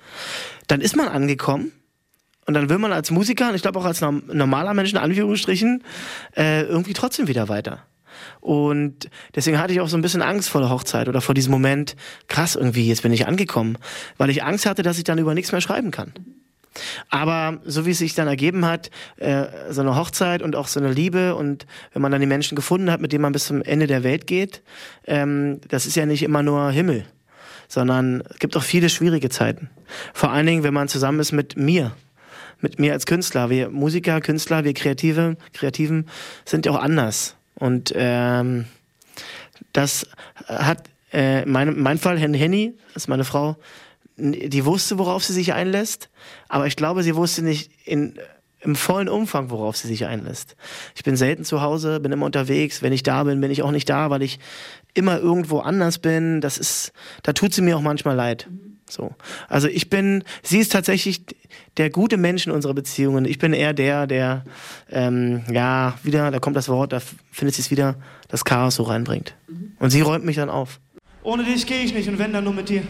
Dann 0.68 0.80
ist 0.80 0.96
man 0.96 1.08
angekommen 1.08 1.72
und 2.46 2.54
dann 2.54 2.68
will 2.68 2.78
man 2.78 2.92
als 2.92 3.10
Musiker 3.10 3.48
und 3.48 3.54
ich 3.54 3.62
glaube 3.62 3.78
auch 3.78 3.84
als 3.84 4.00
normaler 4.00 4.74
Mensch 4.74 4.92
in 4.92 4.98
Anführungsstrichen 4.98 5.82
äh, 6.36 6.62
irgendwie 6.62 6.92
trotzdem 6.92 7.28
wieder 7.28 7.48
weiter. 7.48 7.84
Und 8.40 9.10
deswegen 9.34 9.58
hatte 9.58 9.72
ich 9.72 9.80
auch 9.80 9.88
so 9.88 9.96
ein 9.96 10.02
bisschen 10.02 10.22
Angst 10.22 10.48
vor 10.48 10.60
der 10.60 10.70
Hochzeit 10.70 11.08
oder 11.08 11.20
vor 11.20 11.34
diesem 11.34 11.52
Moment, 11.52 11.96
krass 12.28 12.56
irgendwie, 12.56 12.88
jetzt 12.88 13.02
bin 13.02 13.12
ich 13.12 13.26
angekommen, 13.26 13.78
weil 14.16 14.30
ich 14.30 14.42
Angst 14.42 14.66
hatte, 14.66 14.82
dass 14.82 14.98
ich 14.98 15.04
dann 15.04 15.18
über 15.18 15.34
nichts 15.34 15.52
mehr 15.52 15.60
schreiben 15.60 15.90
kann. 15.90 16.12
Aber 17.10 17.58
so 17.64 17.86
wie 17.86 17.90
es 17.90 17.98
sich 17.98 18.14
dann 18.14 18.28
ergeben 18.28 18.66
hat, 18.66 18.90
äh, 19.16 19.46
so 19.70 19.80
eine 19.80 19.96
Hochzeit 19.96 20.42
und 20.42 20.56
auch 20.56 20.68
so 20.68 20.80
eine 20.80 20.92
Liebe 20.92 21.34
und 21.34 21.66
wenn 21.92 22.02
man 22.02 22.12
dann 22.12 22.20
die 22.20 22.26
Menschen 22.26 22.56
gefunden 22.56 22.90
hat, 22.90 23.00
mit 23.00 23.12
denen 23.12 23.22
man 23.22 23.32
bis 23.32 23.46
zum 23.46 23.62
Ende 23.62 23.86
der 23.86 24.02
Welt 24.04 24.26
geht, 24.26 24.62
ähm, 25.06 25.60
das 25.68 25.86
ist 25.86 25.96
ja 25.96 26.06
nicht 26.06 26.22
immer 26.22 26.42
nur 26.42 26.70
Himmel, 26.70 27.04
sondern 27.68 28.22
es 28.30 28.38
gibt 28.38 28.56
auch 28.56 28.62
viele 28.62 28.88
schwierige 28.88 29.28
Zeiten. 29.28 29.70
Vor 30.12 30.30
allen 30.30 30.46
Dingen, 30.46 30.62
wenn 30.62 30.74
man 30.74 30.88
zusammen 30.88 31.20
ist 31.20 31.32
mit 31.32 31.56
mir, 31.56 31.92
mit 32.60 32.78
mir 32.78 32.92
als 32.92 33.06
Künstler. 33.06 33.50
Wir 33.50 33.70
Musiker, 33.70 34.20
Künstler, 34.20 34.64
wir 34.64 34.74
Kreative, 34.74 35.36
Kreativen 35.52 36.08
sind 36.44 36.66
ja 36.66 36.72
auch 36.72 36.80
anders. 36.80 37.36
Und 37.54 37.92
ähm, 37.94 38.66
das 39.72 40.06
hat 40.46 40.84
äh, 41.12 41.44
mein, 41.46 41.78
mein 41.78 41.98
Fall, 41.98 42.18
Henny, 42.18 42.74
das 42.94 43.04
ist 43.04 43.08
meine 43.08 43.24
Frau, 43.24 43.56
die 44.18 44.64
wusste, 44.64 44.98
worauf 44.98 45.24
sie 45.24 45.32
sich 45.32 45.52
einlässt, 45.52 46.10
aber 46.48 46.66
ich 46.66 46.76
glaube, 46.76 47.02
sie 47.02 47.14
wusste 47.14 47.42
nicht 47.42 47.70
in, 47.84 48.18
im 48.60 48.74
vollen 48.74 49.08
Umfang, 49.08 49.50
worauf 49.50 49.76
sie 49.76 49.88
sich 49.88 50.06
einlässt. 50.06 50.56
Ich 50.96 51.04
bin 51.04 51.16
selten 51.16 51.44
zu 51.44 51.62
Hause, 51.62 52.00
bin 52.00 52.12
immer 52.12 52.26
unterwegs. 52.26 52.82
Wenn 52.82 52.92
ich 52.92 53.02
da 53.02 53.24
bin, 53.24 53.40
bin 53.40 53.50
ich 53.50 53.62
auch 53.62 53.70
nicht 53.70 53.88
da, 53.88 54.10
weil 54.10 54.22
ich 54.22 54.40
immer 54.94 55.18
irgendwo 55.18 55.60
anders 55.60 55.98
bin. 55.98 56.40
Das 56.40 56.58
ist, 56.58 56.92
da 57.22 57.32
tut 57.32 57.54
sie 57.54 57.62
mir 57.62 57.76
auch 57.76 57.82
manchmal 57.82 58.16
leid. 58.16 58.48
So. 58.90 59.14
Also 59.48 59.68
ich 59.68 59.90
bin, 59.90 60.24
sie 60.42 60.58
ist 60.58 60.72
tatsächlich 60.72 61.22
der 61.76 61.90
gute 61.90 62.16
Mensch 62.16 62.46
in 62.46 62.52
unserer 62.52 62.74
Beziehungen. 62.74 63.24
Ich 63.26 63.38
bin 63.38 63.52
eher 63.52 63.74
der, 63.74 64.06
der, 64.06 64.44
ähm, 64.90 65.42
ja, 65.52 65.98
wieder, 66.02 66.30
da 66.30 66.38
kommt 66.38 66.56
das 66.56 66.68
Wort, 66.68 66.92
da 66.92 67.00
findet 67.30 67.54
sie 67.54 67.62
es 67.62 67.70
wieder, 67.70 67.96
das 68.28 68.44
Chaos 68.44 68.76
so 68.76 68.82
reinbringt. 68.84 69.34
Und 69.78 69.90
sie 69.90 70.00
räumt 70.00 70.24
mich 70.24 70.36
dann 70.36 70.50
auf. 70.50 70.80
Ohne 71.22 71.44
dich 71.44 71.66
gehe 71.66 71.82
ich 71.82 71.94
nicht 71.94 72.08
und 72.08 72.18
wenn 72.18 72.32
dann 72.32 72.44
nur 72.44 72.54
mit 72.54 72.68
dir. 72.68 72.82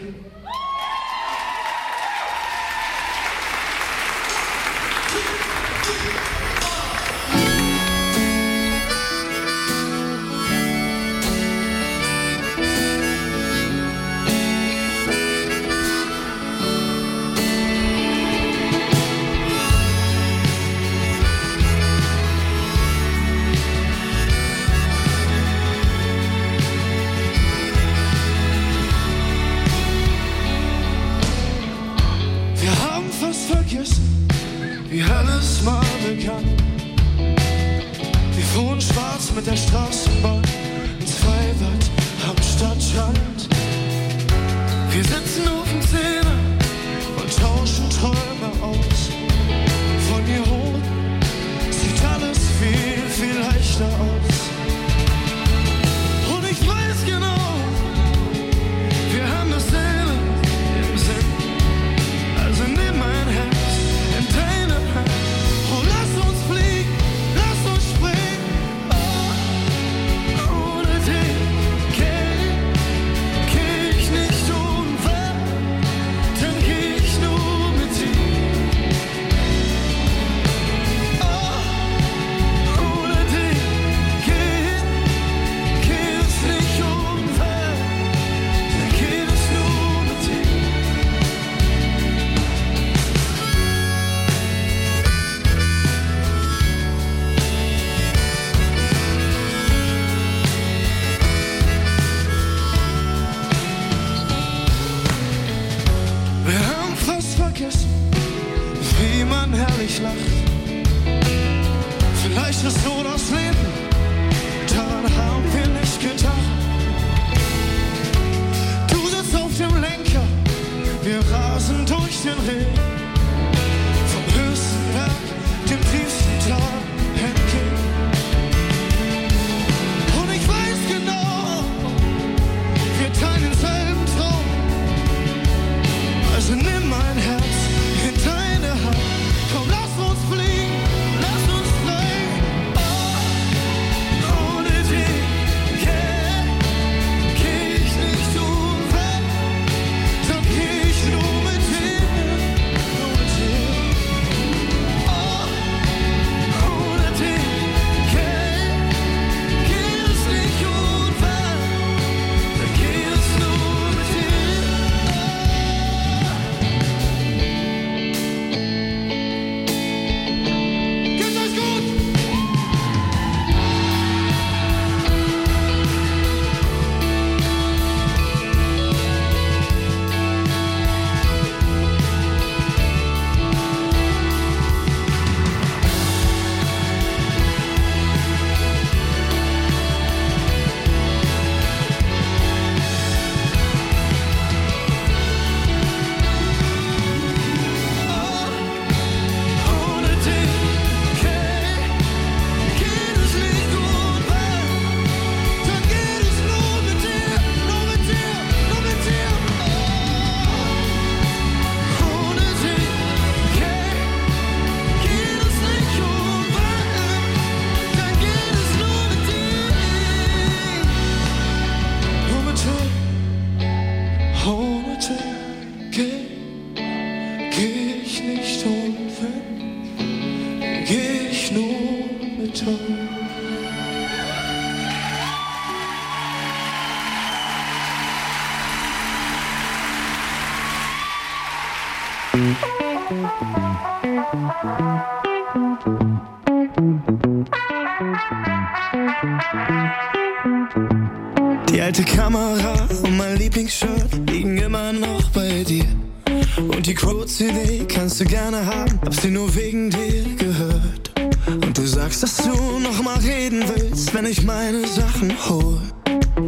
Crow-CD 257.39 257.85
kannst 257.85 258.19
du 258.19 258.25
gerne 258.25 258.65
haben, 258.65 258.99
hab 259.01 259.13
sie 259.13 259.31
nur 259.31 259.55
wegen 259.55 259.89
dir 259.89 260.25
gehört. 260.37 261.11
Und 261.47 261.77
du 261.77 261.87
sagst, 261.87 262.21
dass 262.21 262.35
du 262.35 262.79
noch 262.79 263.01
mal 263.01 263.17
reden 263.19 263.63
willst, 263.75 264.13
wenn 264.13 264.25
ich 264.25 264.43
meine 264.43 264.85
Sachen 264.85 265.31
hol. 265.47 265.79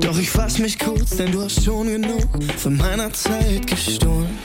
Doch 0.01 0.19
ich 0.19 0.29
fass 0.29 0.59
mich 0.59 0.77
kurz, 0.77 1.11
denn 1.11 1.31
du 1.31 1.43
hast 1.43 1.63
schon 1.63 1.87
genug 1.87 2.27
von 2.57 2.75
meiner 2.75 3.11
Zeit 3.13 3.67
gestohlen. 3.67 4.37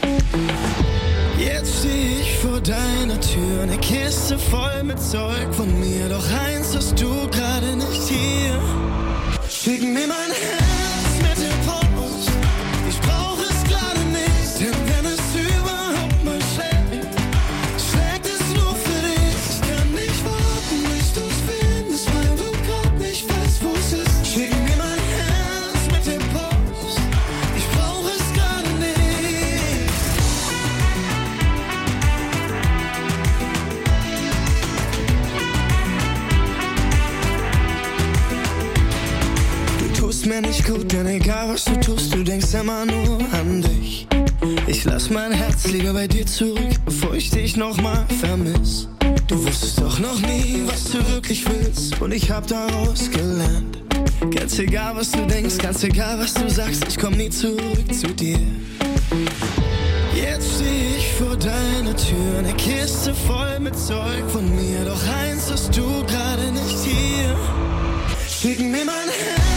Jetzt 1.36 1.80
steh 1.80 2.20
ich 2.20 2.38
vor 2.38 2.60
deiner 2.60 3.20
Tür, 3.20 3.62
eine 3.62 3.78
Kiste 3.78 4.38
voll 4.38 4.84
mit 4.84 5.00
Zeug 5.00 5.52
von 5.52 5.75
was 41.56 41.64
du 41.64 41.80
tust, 41.80 42.14
du 42.14 42.22
denkst 42.22 42.52
immer 42.52 42.84
nur 42.84 43.18
an 43.32 43.62
dich. 43.62 44.06
Ich 44.66 44.84
lass 44.84 45.08
mein 45.08 45.32
Herz 45.32 45.66
lieber 45.68 45.94
bei 45.94 46.06
dir 46.06 46.26
zurück, 46.26 46.76
bevor 46.84 47.14
ich 47.14 47.30
dich 47.30 47.56
nochmal 47.56 48.04
vermiss. 48.20 48.88
Du 49.26 49.42
wusstest 49.42 49.80
doch 49.80 49.98
noch 49.98 50.20
nie, 50.20 50.64
was 50.66 50.84
du 50.84 50.98
wirklich 51.14 51.46
willst, 51.48 51.98
und 52.02 52.12
ich 52.12 52.30
hab 52.30 52.46
daraus 52.46 53.10
gelernt. 53.10 53.78
Ganz 54.34 54.58
egal, 54.58 54.96
was 54.96 55.10
du 55.12 55.24
denkst, 55.26 55.56
ganz 55.56 55.82
egal, 55.82 56.18
was 56.18 56.34
du 56.34 56.46
sagst, 56.50 56.84
ich 56.88 56.98
komm 56.98 57.14
nie 57.14 57.30
zurück 57.30 57.88
zu 57.90 58.08
dir. 58.08 58.38
Jetzt 60.14 60.56
steh 60.56 60.98
ich 60.98 61.14
vor 61.14 61.36
deiner 61.36 61.96
Tür, 61.96 62.38
eine 62.38 62.52
Kiste 62.52 63.14
voll 63.14 63.60
mit 63.60 63.78
Zeug 63.78 64.24
von 64.30 64.44
mir, 64.54 64.84
doch 64.84 65.08
eins 65.08 65.50
hast 65.50 65.74
du 65.74 66.04
gerade 66.04 66.52
nicht 66.52 66.84
hier. 66.84 67.34
Schick 68.28 68.60
mir 68.60 68.84
mein 68.84 69.08
Herz 69.08 69.55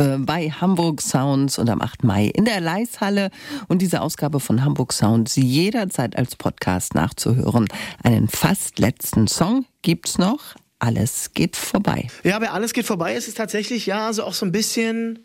Knappe 0.00 0.18
bei 0.20 0.50
Hamburg 0.50 1.02
Sounds 1.02 1.58
und 1.58 1.68
am 1.68 1.82
8. 1.82 2.04
Mai 2.04 2.26
in 2.26 2.46
der 2.46 2.60
Leishalle 2.60 3.30
und 3.68 3.82
diese 3.82 4.00
Ausgabe 4.00 4.40
von 4.40 4.64
Hamburg 4.64 4.92
Sounds 4.92 5.36
jederzeit 5.36 6.16
als 6.16 6.36
Podcast 6.36 6.94
nachzuhören. 6.94 7.68
Einen 8.02 8.28
fast 8.28 8.78
letzten 8.78 9.28
Song 9.28 9.66
gibt's 9.82 10.16
noch. 10.16 10.54
Alles 10.78 11.32
geht 11.34 11.56
vorbei. 11.56 12.08
Ja, 12.24 12.38
bei 12.38 12.50
Alles 12.50 12.72
geht 12.72 12.86
vorbei 12.86 13.14
ist 13.14 13.28
es 13.28 13.34
tatsächlich, 13.34 13.84
ja, 13.84 14.06
also 14.06 14.24
auch 14.24 14.32
so 14.32 14.46
ein 14.46 14.52
bisschen. 14.52 15.18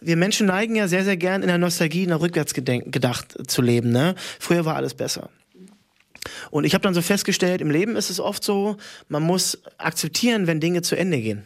Wir 0.00 0.16
Menschen 0.16 0.46
neigen 0.46 0.76
ja 0.76 0.88
sehr, 0.88 1.04
sehr 1.04 1.16
gern 1.16 1.42
in 1.42 1.48
der 1.48 1.58
Nostalgie, 1.58 2.04
in 2.04 2.08
der 2.08 2.20
rückwärts 2.20 2.54
gedacht 2.54 3.36
zu 3.48 3.62
leben. 3.62 3.90
Ne? 3.90 4.14
Früher 4.38 4.64
war 4.64 4.76
alles 4.76 4.94
besser. 4.94 5.30
Und 6.50 6.64
ich 6.64 6.74
habe 6.74 6.82
dann 6.82 6.94
so 6.94 7.02
festgestellt, 7.02 7.60
im 7.60 7.70
Leben 7.70 7.96
ist 7.96 8.10
es 8.10 8.20
oft 8.20 8.44
so, 8.44 8.76
man 9.08 9.22
muss 9.22 9.62
akzeptieren, 9.78 10.46
wenn 10.46 10.60
Dinge 10.60 10.82
zu 10.82 10.96
Ende 10.96 11.20
gehen. 11.20 11.44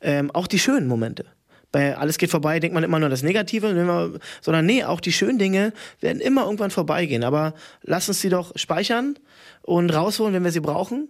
Ähm, 0.00 0.30
auch 0.32 0.46
die 0.46 0.58
schönen 0.58 0.86
Momente. 0.86 1.24
Bei 1.70 1.96
alles 1.96 2.16
geht 2.16 2.30
vorbei, 2.30 2.60
denkt 2.60 2.74
man 2.74 2.82
immer 2.82 2.98
nur 2.98 3.10
das 3.10 3.22
Negative, 3.22 4.20
sondern 4.40 4.66
nee, 4.66 4.84
auch 4.84 5.00
die 5.00 5.12
schönen 5.12 5.38
Dinge 5.38 5.72
werden 6.00 6.20
immer 6.20 6.44
irgendwann 6.44 6.70
vorbeigehen. 6.70 7.24
Aber 7.24 7.54
lass 7.82 8.08
uns 8.08 8.20
sie 8.20 8.30
doch 8.30 8.52
speichern 8.56 9.18
und 9.62 9.90
rausholen, 9.90 10.32
wenn 10.34 10.44
wir 10.44 10.52
sie 10.52 10.60
brauchen. 10.60 11.08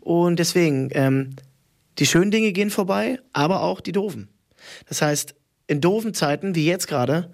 Und 0.00 0.38
deswegen, 0.38 0.88
ähm, 0.92 1.36
die 1.98 2.06
schönen 2.06 2.30
Dinge 2.30 2.52
gehen 2.52 2.70
vorbei, 2.70 3.20
aber 3.32 3.62
auch 3.62 3.80
die 3.80 3.92
doofen. 3.92 4.28
Das 4.88 5.02
heißt, 5.02 5.34
in 5.66 5.80
doofen 5.80 6.14
Zeiten, 6.14 6.54
wie 6.54 6.66
jetzt 6.66 6.88
gerade, 6.88 7.30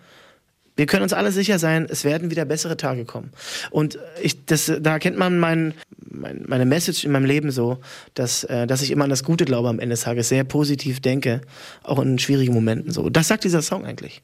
wir 0.76 0.86
können 0.86 1.02
uns 1.02 1.12
alle 1.12 1.32
sicher 1.32 1.58
sein, 1.58 1.86
es 1.88 2.04
werden 2.04 2.30
wieder 2.30 2.44
bessere 2.44 2.76
Tage 2.76 3.04
kommen. 3.04 3.30
Und 3.70 3.98
ich, 4.22 4.44
das, 4.46 4.72
da 4.80 4.98
kennt 4.98 5.16
man 5.16 5.38
mein, 5.38 5.74
mein, 6.10 6.44
meine 6.46 6.64
Message 6.64 7.04
in 7.04 7.12
meinem 7.12 7.26
Leben 7.26 7.50
so, 7.50 7.78
dass, 8.14 8.44
äh, 8.44 8.66
dass 8.66 8.82
ich 8.82 8.90
immer 8.90 9.04
an 9.04 9.10
das 9.10 9.24
Gute 9.24 9.44
glaube 9.44 9.68
am 9.68 9.78
Ende 9.78 9.94
des 9.94 10.02
Tages, 10.02 10.28
sehr 10.28 10.44
positiv 10.44 11.00
denke, 11.00 11.40
auch 11.82 12.00
in 12.00 12.18
schwierigen 12.18 12.54
Momenten 12.54 12.90
so. 12.90 13.08
Das 13.08 13.28
sagt 13.28 13.44
dieser 13.44 13.62
Song 13.62 13.84
eigentlich. 13.84 14.22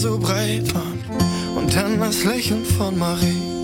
So 0.00 0.18
breit 0.18 0.74
waren. 0.74 0.98
Und 1.54 1.76
dann 1.76 2.00
das 2.00 2.24
Lächeln 2.24 2.64
von 2.64 2.98
Marie. 2.98 3.59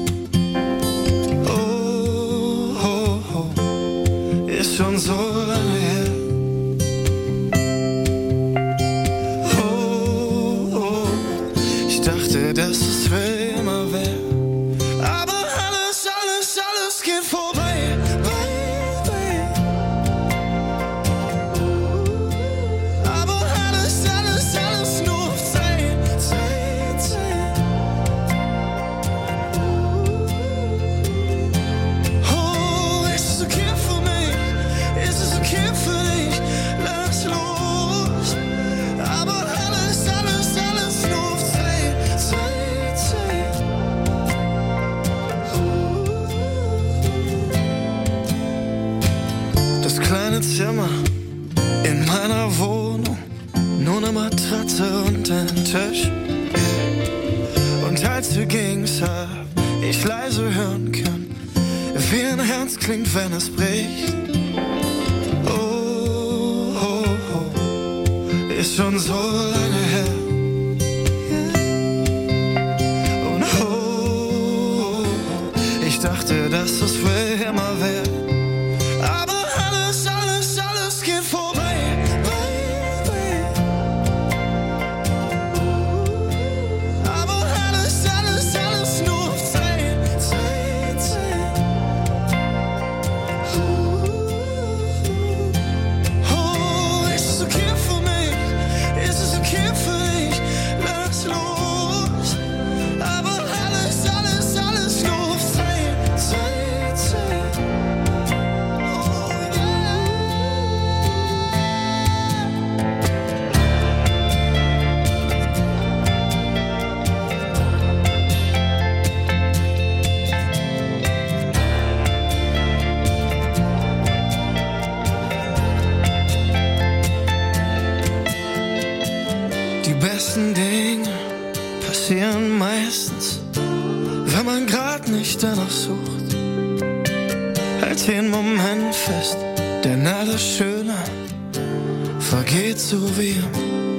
Als 58.26 58.48
ging's, 58.48 59.02
hab 59.02 59.46
ich 59.82 60.04
leise 60.04 60.52
hören 60.52 60.90
können, 60.90 61.34
wie 62.10 62.22
ein 62.22 62.40
Herz 62.40 62.76
klingt, 62.76 63.14
wenn 63.14 63.32
es 63.32 63.48
bricht. 63.50 64.14
Oh, 65.46 66.72
oh, 66.74 67.04
oh, 67.34 68.52
ist 68.52 68.76
schon 68.76 68.98
so 68.98 69.14
lange 69.14 69.82
her. 69.94 70.12
Und 73.30 73.44
oh, 73.60 75.02
oh, 75.02 75.04
ich 75.86 76.00
dachte, 76.00 76.48
dass 76.50 76.80
es 76.80 76.96
für 76.96 77.44
immer 77.48 77.80
wäre. 77.80 78.25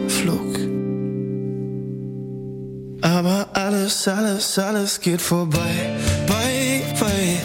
Flug. 0.07 0.55
Aber 3.01 3.49
alles, 3.51 4.07
alles, 4.07 4.57
alles 4.57 5.01
geht 5.01 5.21
vorbei, 5.21 5.97
bye, 6.25 6.81
bye. 6.97 7.37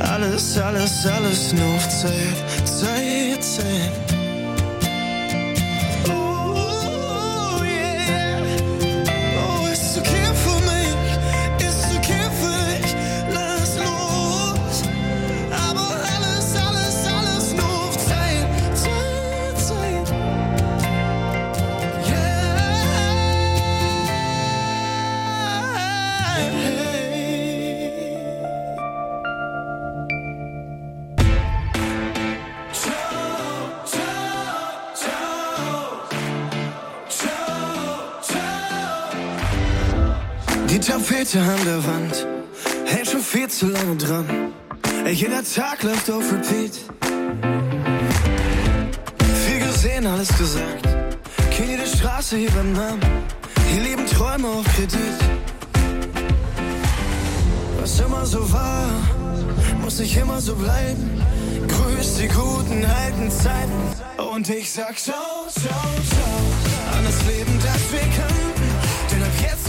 Alles, 0.00 0.58
alles, 0.58 1.06
alles 1.06 1.52
nur 1.52 1.74
auf 1.76 1.88
Zeit, 1.88 2.57
Tapete 41.28 41.50
an 41.50 41.64
der 41.66 41.86
Wand 41.86 42.26
hält 42.86 43.10
schon 43.10 43.20
viel 43.20 43.48
zu 43.48 43.66
lange 43.66 43.96
dran. 43.96 44.24
Jeder 45.12 45.42
Tag 45.44 45.82
läuft 45.82 46.10
auf 46.10 46.24
Repeat. 46.32 46.72
Viel 49.46 49.60
gesehen, 49.60 50.06
alles 50.06 50.28
gesagt. 50.38 50.88
Kenn 51.50 51.68
jede 51.68 51.86
Straße 51.86 52.36
hier 52.36 52.50
beim 52.50 52.72
Namen. 52.72 53.00
Hier 53.70 53.82
leben 53.82 54.06
Träume 54.06 54.48
auf 54.48 54.64
Kredit. 54.74 55.18
Was 57.80 58.00
immer 58.00 58.24
so 58.24 58.50
war, 58.50 58.88
muss 59.82 59.98
nicht 59.98 60.16
immer 60.16 60.40
so 60.40 60.54
bleiben. 60.54 61.22
Grüß 61.68 62.16
die 62.16 62.28
guten 62.28 62.84
alten 62.86 63.30
Zeiten. 63.30 64.32
Und 64.32 64.48
ich 64.48 64.70
sag 64.70 64.98
ciao, 64.98 65.46
ciao, 65.50 65.88
ciao. 66.10 66.96
An 66.96 67.04
das 67.04 67.22
Leben, 67.26 67.58
das 67.58 67.92
wir 67.92 68.00
kannten. 68.00 68.62
Denn 69.10 69.22
ab 69.22 69.32
jetzt 69.42 69.67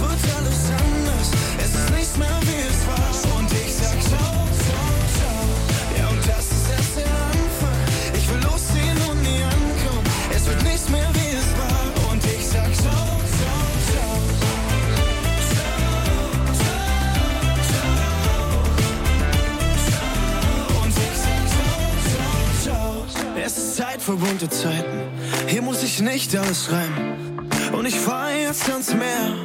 für 24.09 24.15
bunte 24.15 24.49
Zeiten. 24.49 25.01
Hier 25.45 25.61
muss 25.61 25.83
ich 25.83 26.01
nicht 26.01 26.35
alles 26.35 26.65
schreiben. 26.65 27.47
Und 27.71 27.85
ich 27.85 27.95
fahr 27.95 28.31
jetzt 28.31 28.67
ans 28.67 28.91
Meer. 28.91 29.35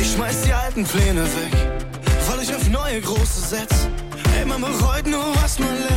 Ich 0.00 0.12
schmeiß 0.12 0.42
die 0.42 0.52
alten 0.52 0.82
Pläne 0.82 1.22
weg, 1.22 1.56
weil 2.28 2.42
ich 2.42 2.52
auf 2.52 2.68
neue 2.68 3.00
große 3.00 3.40
setz. 3.40 3.86
Ey, 4.36 4.44
man 4.44 4.60
bereut 4.60 5.06
nur, 5.06 5.24
was 5.36 5.60
man 5.60 5.68
lässt. 5.68 5.89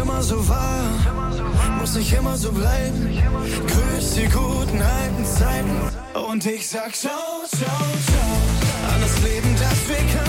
Immer 0.00 0.22
so 0.22 0.48
war, 0.48 0.84
muss 1.80 1.94
nicht 1.94 2.12
immer 2.12 2.36
so 2.36 2.52
bleiben. 2.52 3.20
Grüß 3.66 4.14
die 4.14 4.28
guten 4.28 4.80
alten 4.80 5.24
Zeiten. 5.24 6.26
Und 6.28 6.46
ich 6.46 6.68
sag 6.68 6.94
ciao, 6.94 7.12
ciao, 7.48 7.68
ciao. 8.06 8.94
An 8.94 9.00
das 9.00 9.22
Leben, 9.22 9.54
das 9.58 9.88
wir 9.88 9.96
kannten. 9.96 10.27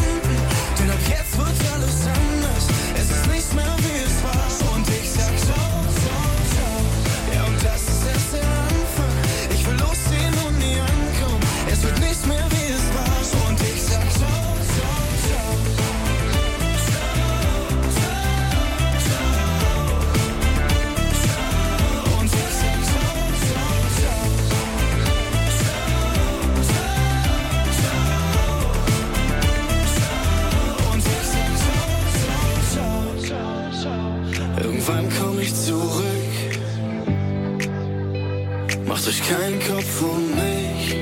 Kein 39.30 39.60
Kopf 39.60 40.02
um 40.02 40.30
mich. 40.32 40.96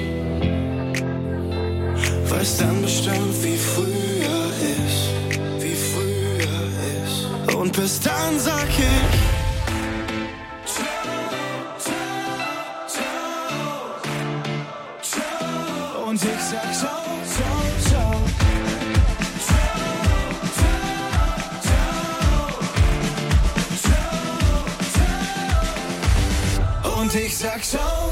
Weiß 2.30 2.58
dann 2.58 2.82
bestimmt, 2.82 3.44
wie 3.44 3.58
früher 3.58 4.50
ist, 4.76 5.12
wie 5.64 5.76
früher 5.92 6.68
ist. 7.04 7.56
Und 7.56 7.72
bis 7.74 8.00
dann 8.02 8.40
sag 8.40 8.70
ich. 8.70 8.86
Und 16.06 16.24
ich 16.24 16.42
sag 16.50 16.74
ciao, 16.74 17.02
ciao, 17.34 17.62
ciao. 17.90 18.14
Und 27.00 27.16
ich 27.16 27.38
sag 27.38 27.64
ciao, 27.64 27.68
ciao, 27.70 27.88
ciao 27.88 28.07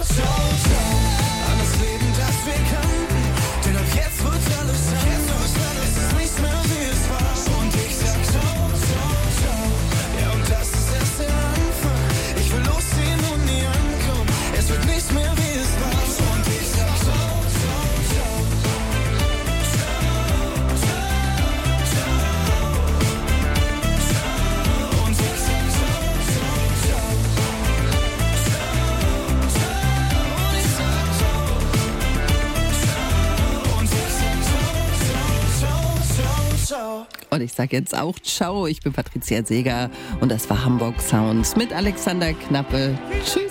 sage 37.55 37.77
jetzt 37.77 37.97
auch 37.97 38.19
Ciao, 38.19 38.67
ich 38.67 38.81
bin 38.81 38.93
Patricia 38.93 39.43
Seeger 39.43 39.89
und 40.19 40.31
das 40.31 40.49
war 40.49 40.63
Hamburg 40.63 40.99
Sounds 41.01 41.55
mit 41.55 41.73
Alexander 41.73 42.33
Knappe. 42.33 42.97
Tschüss. 43.23 43.44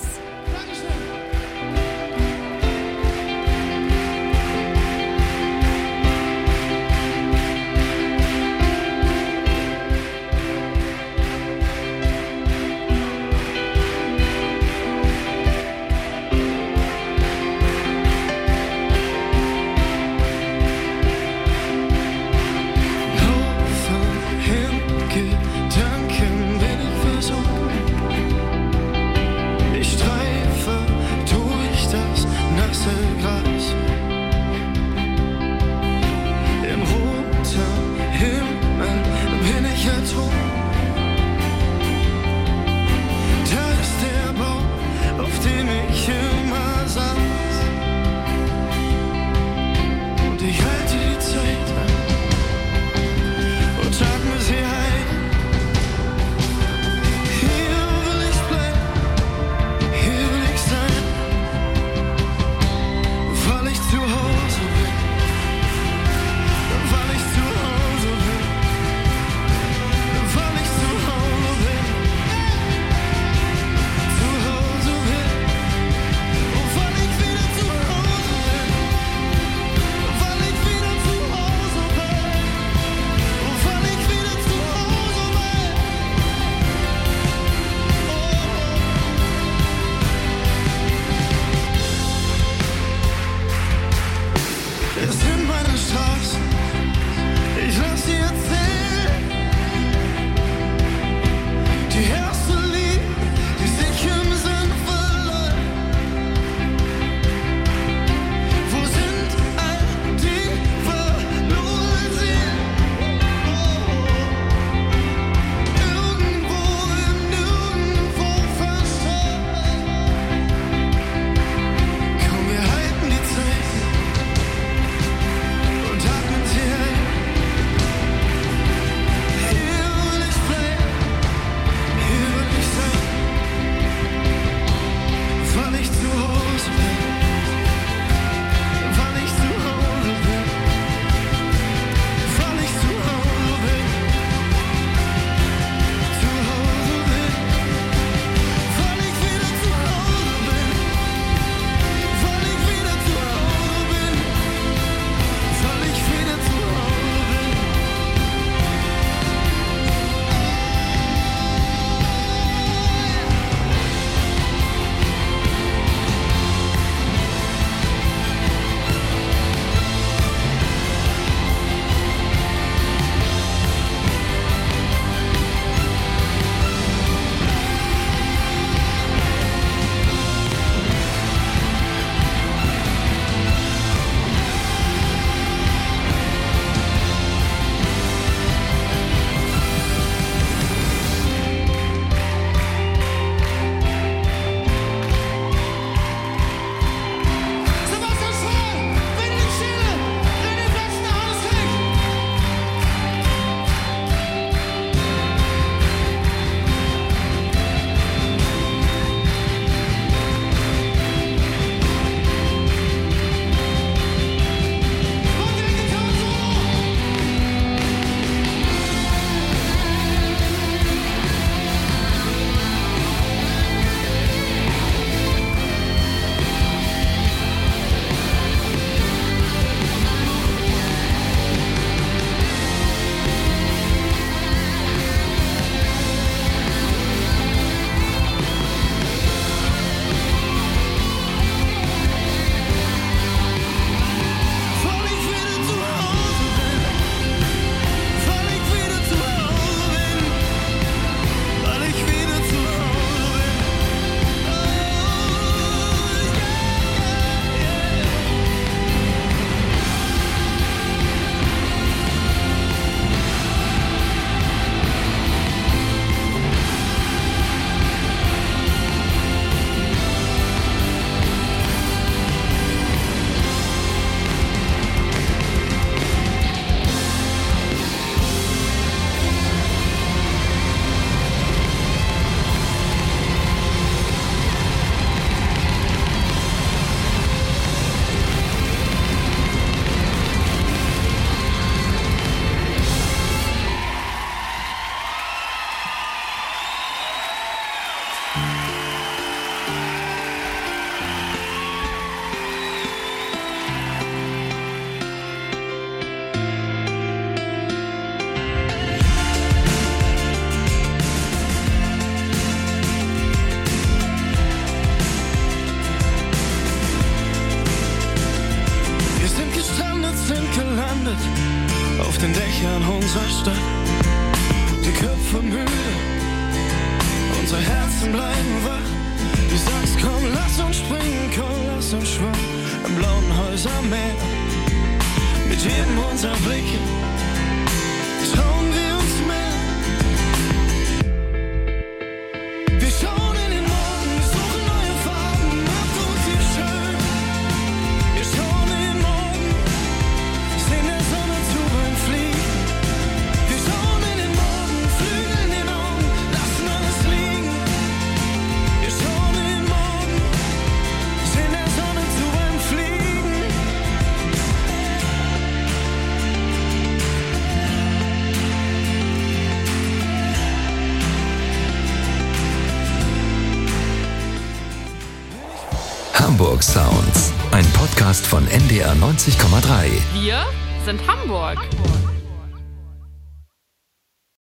NDR 378.74 378.92
90,3. 378.96 380.02
Wir 380.14 380.44
sind 380.84 381.00
Hamburg. 381.06 381.58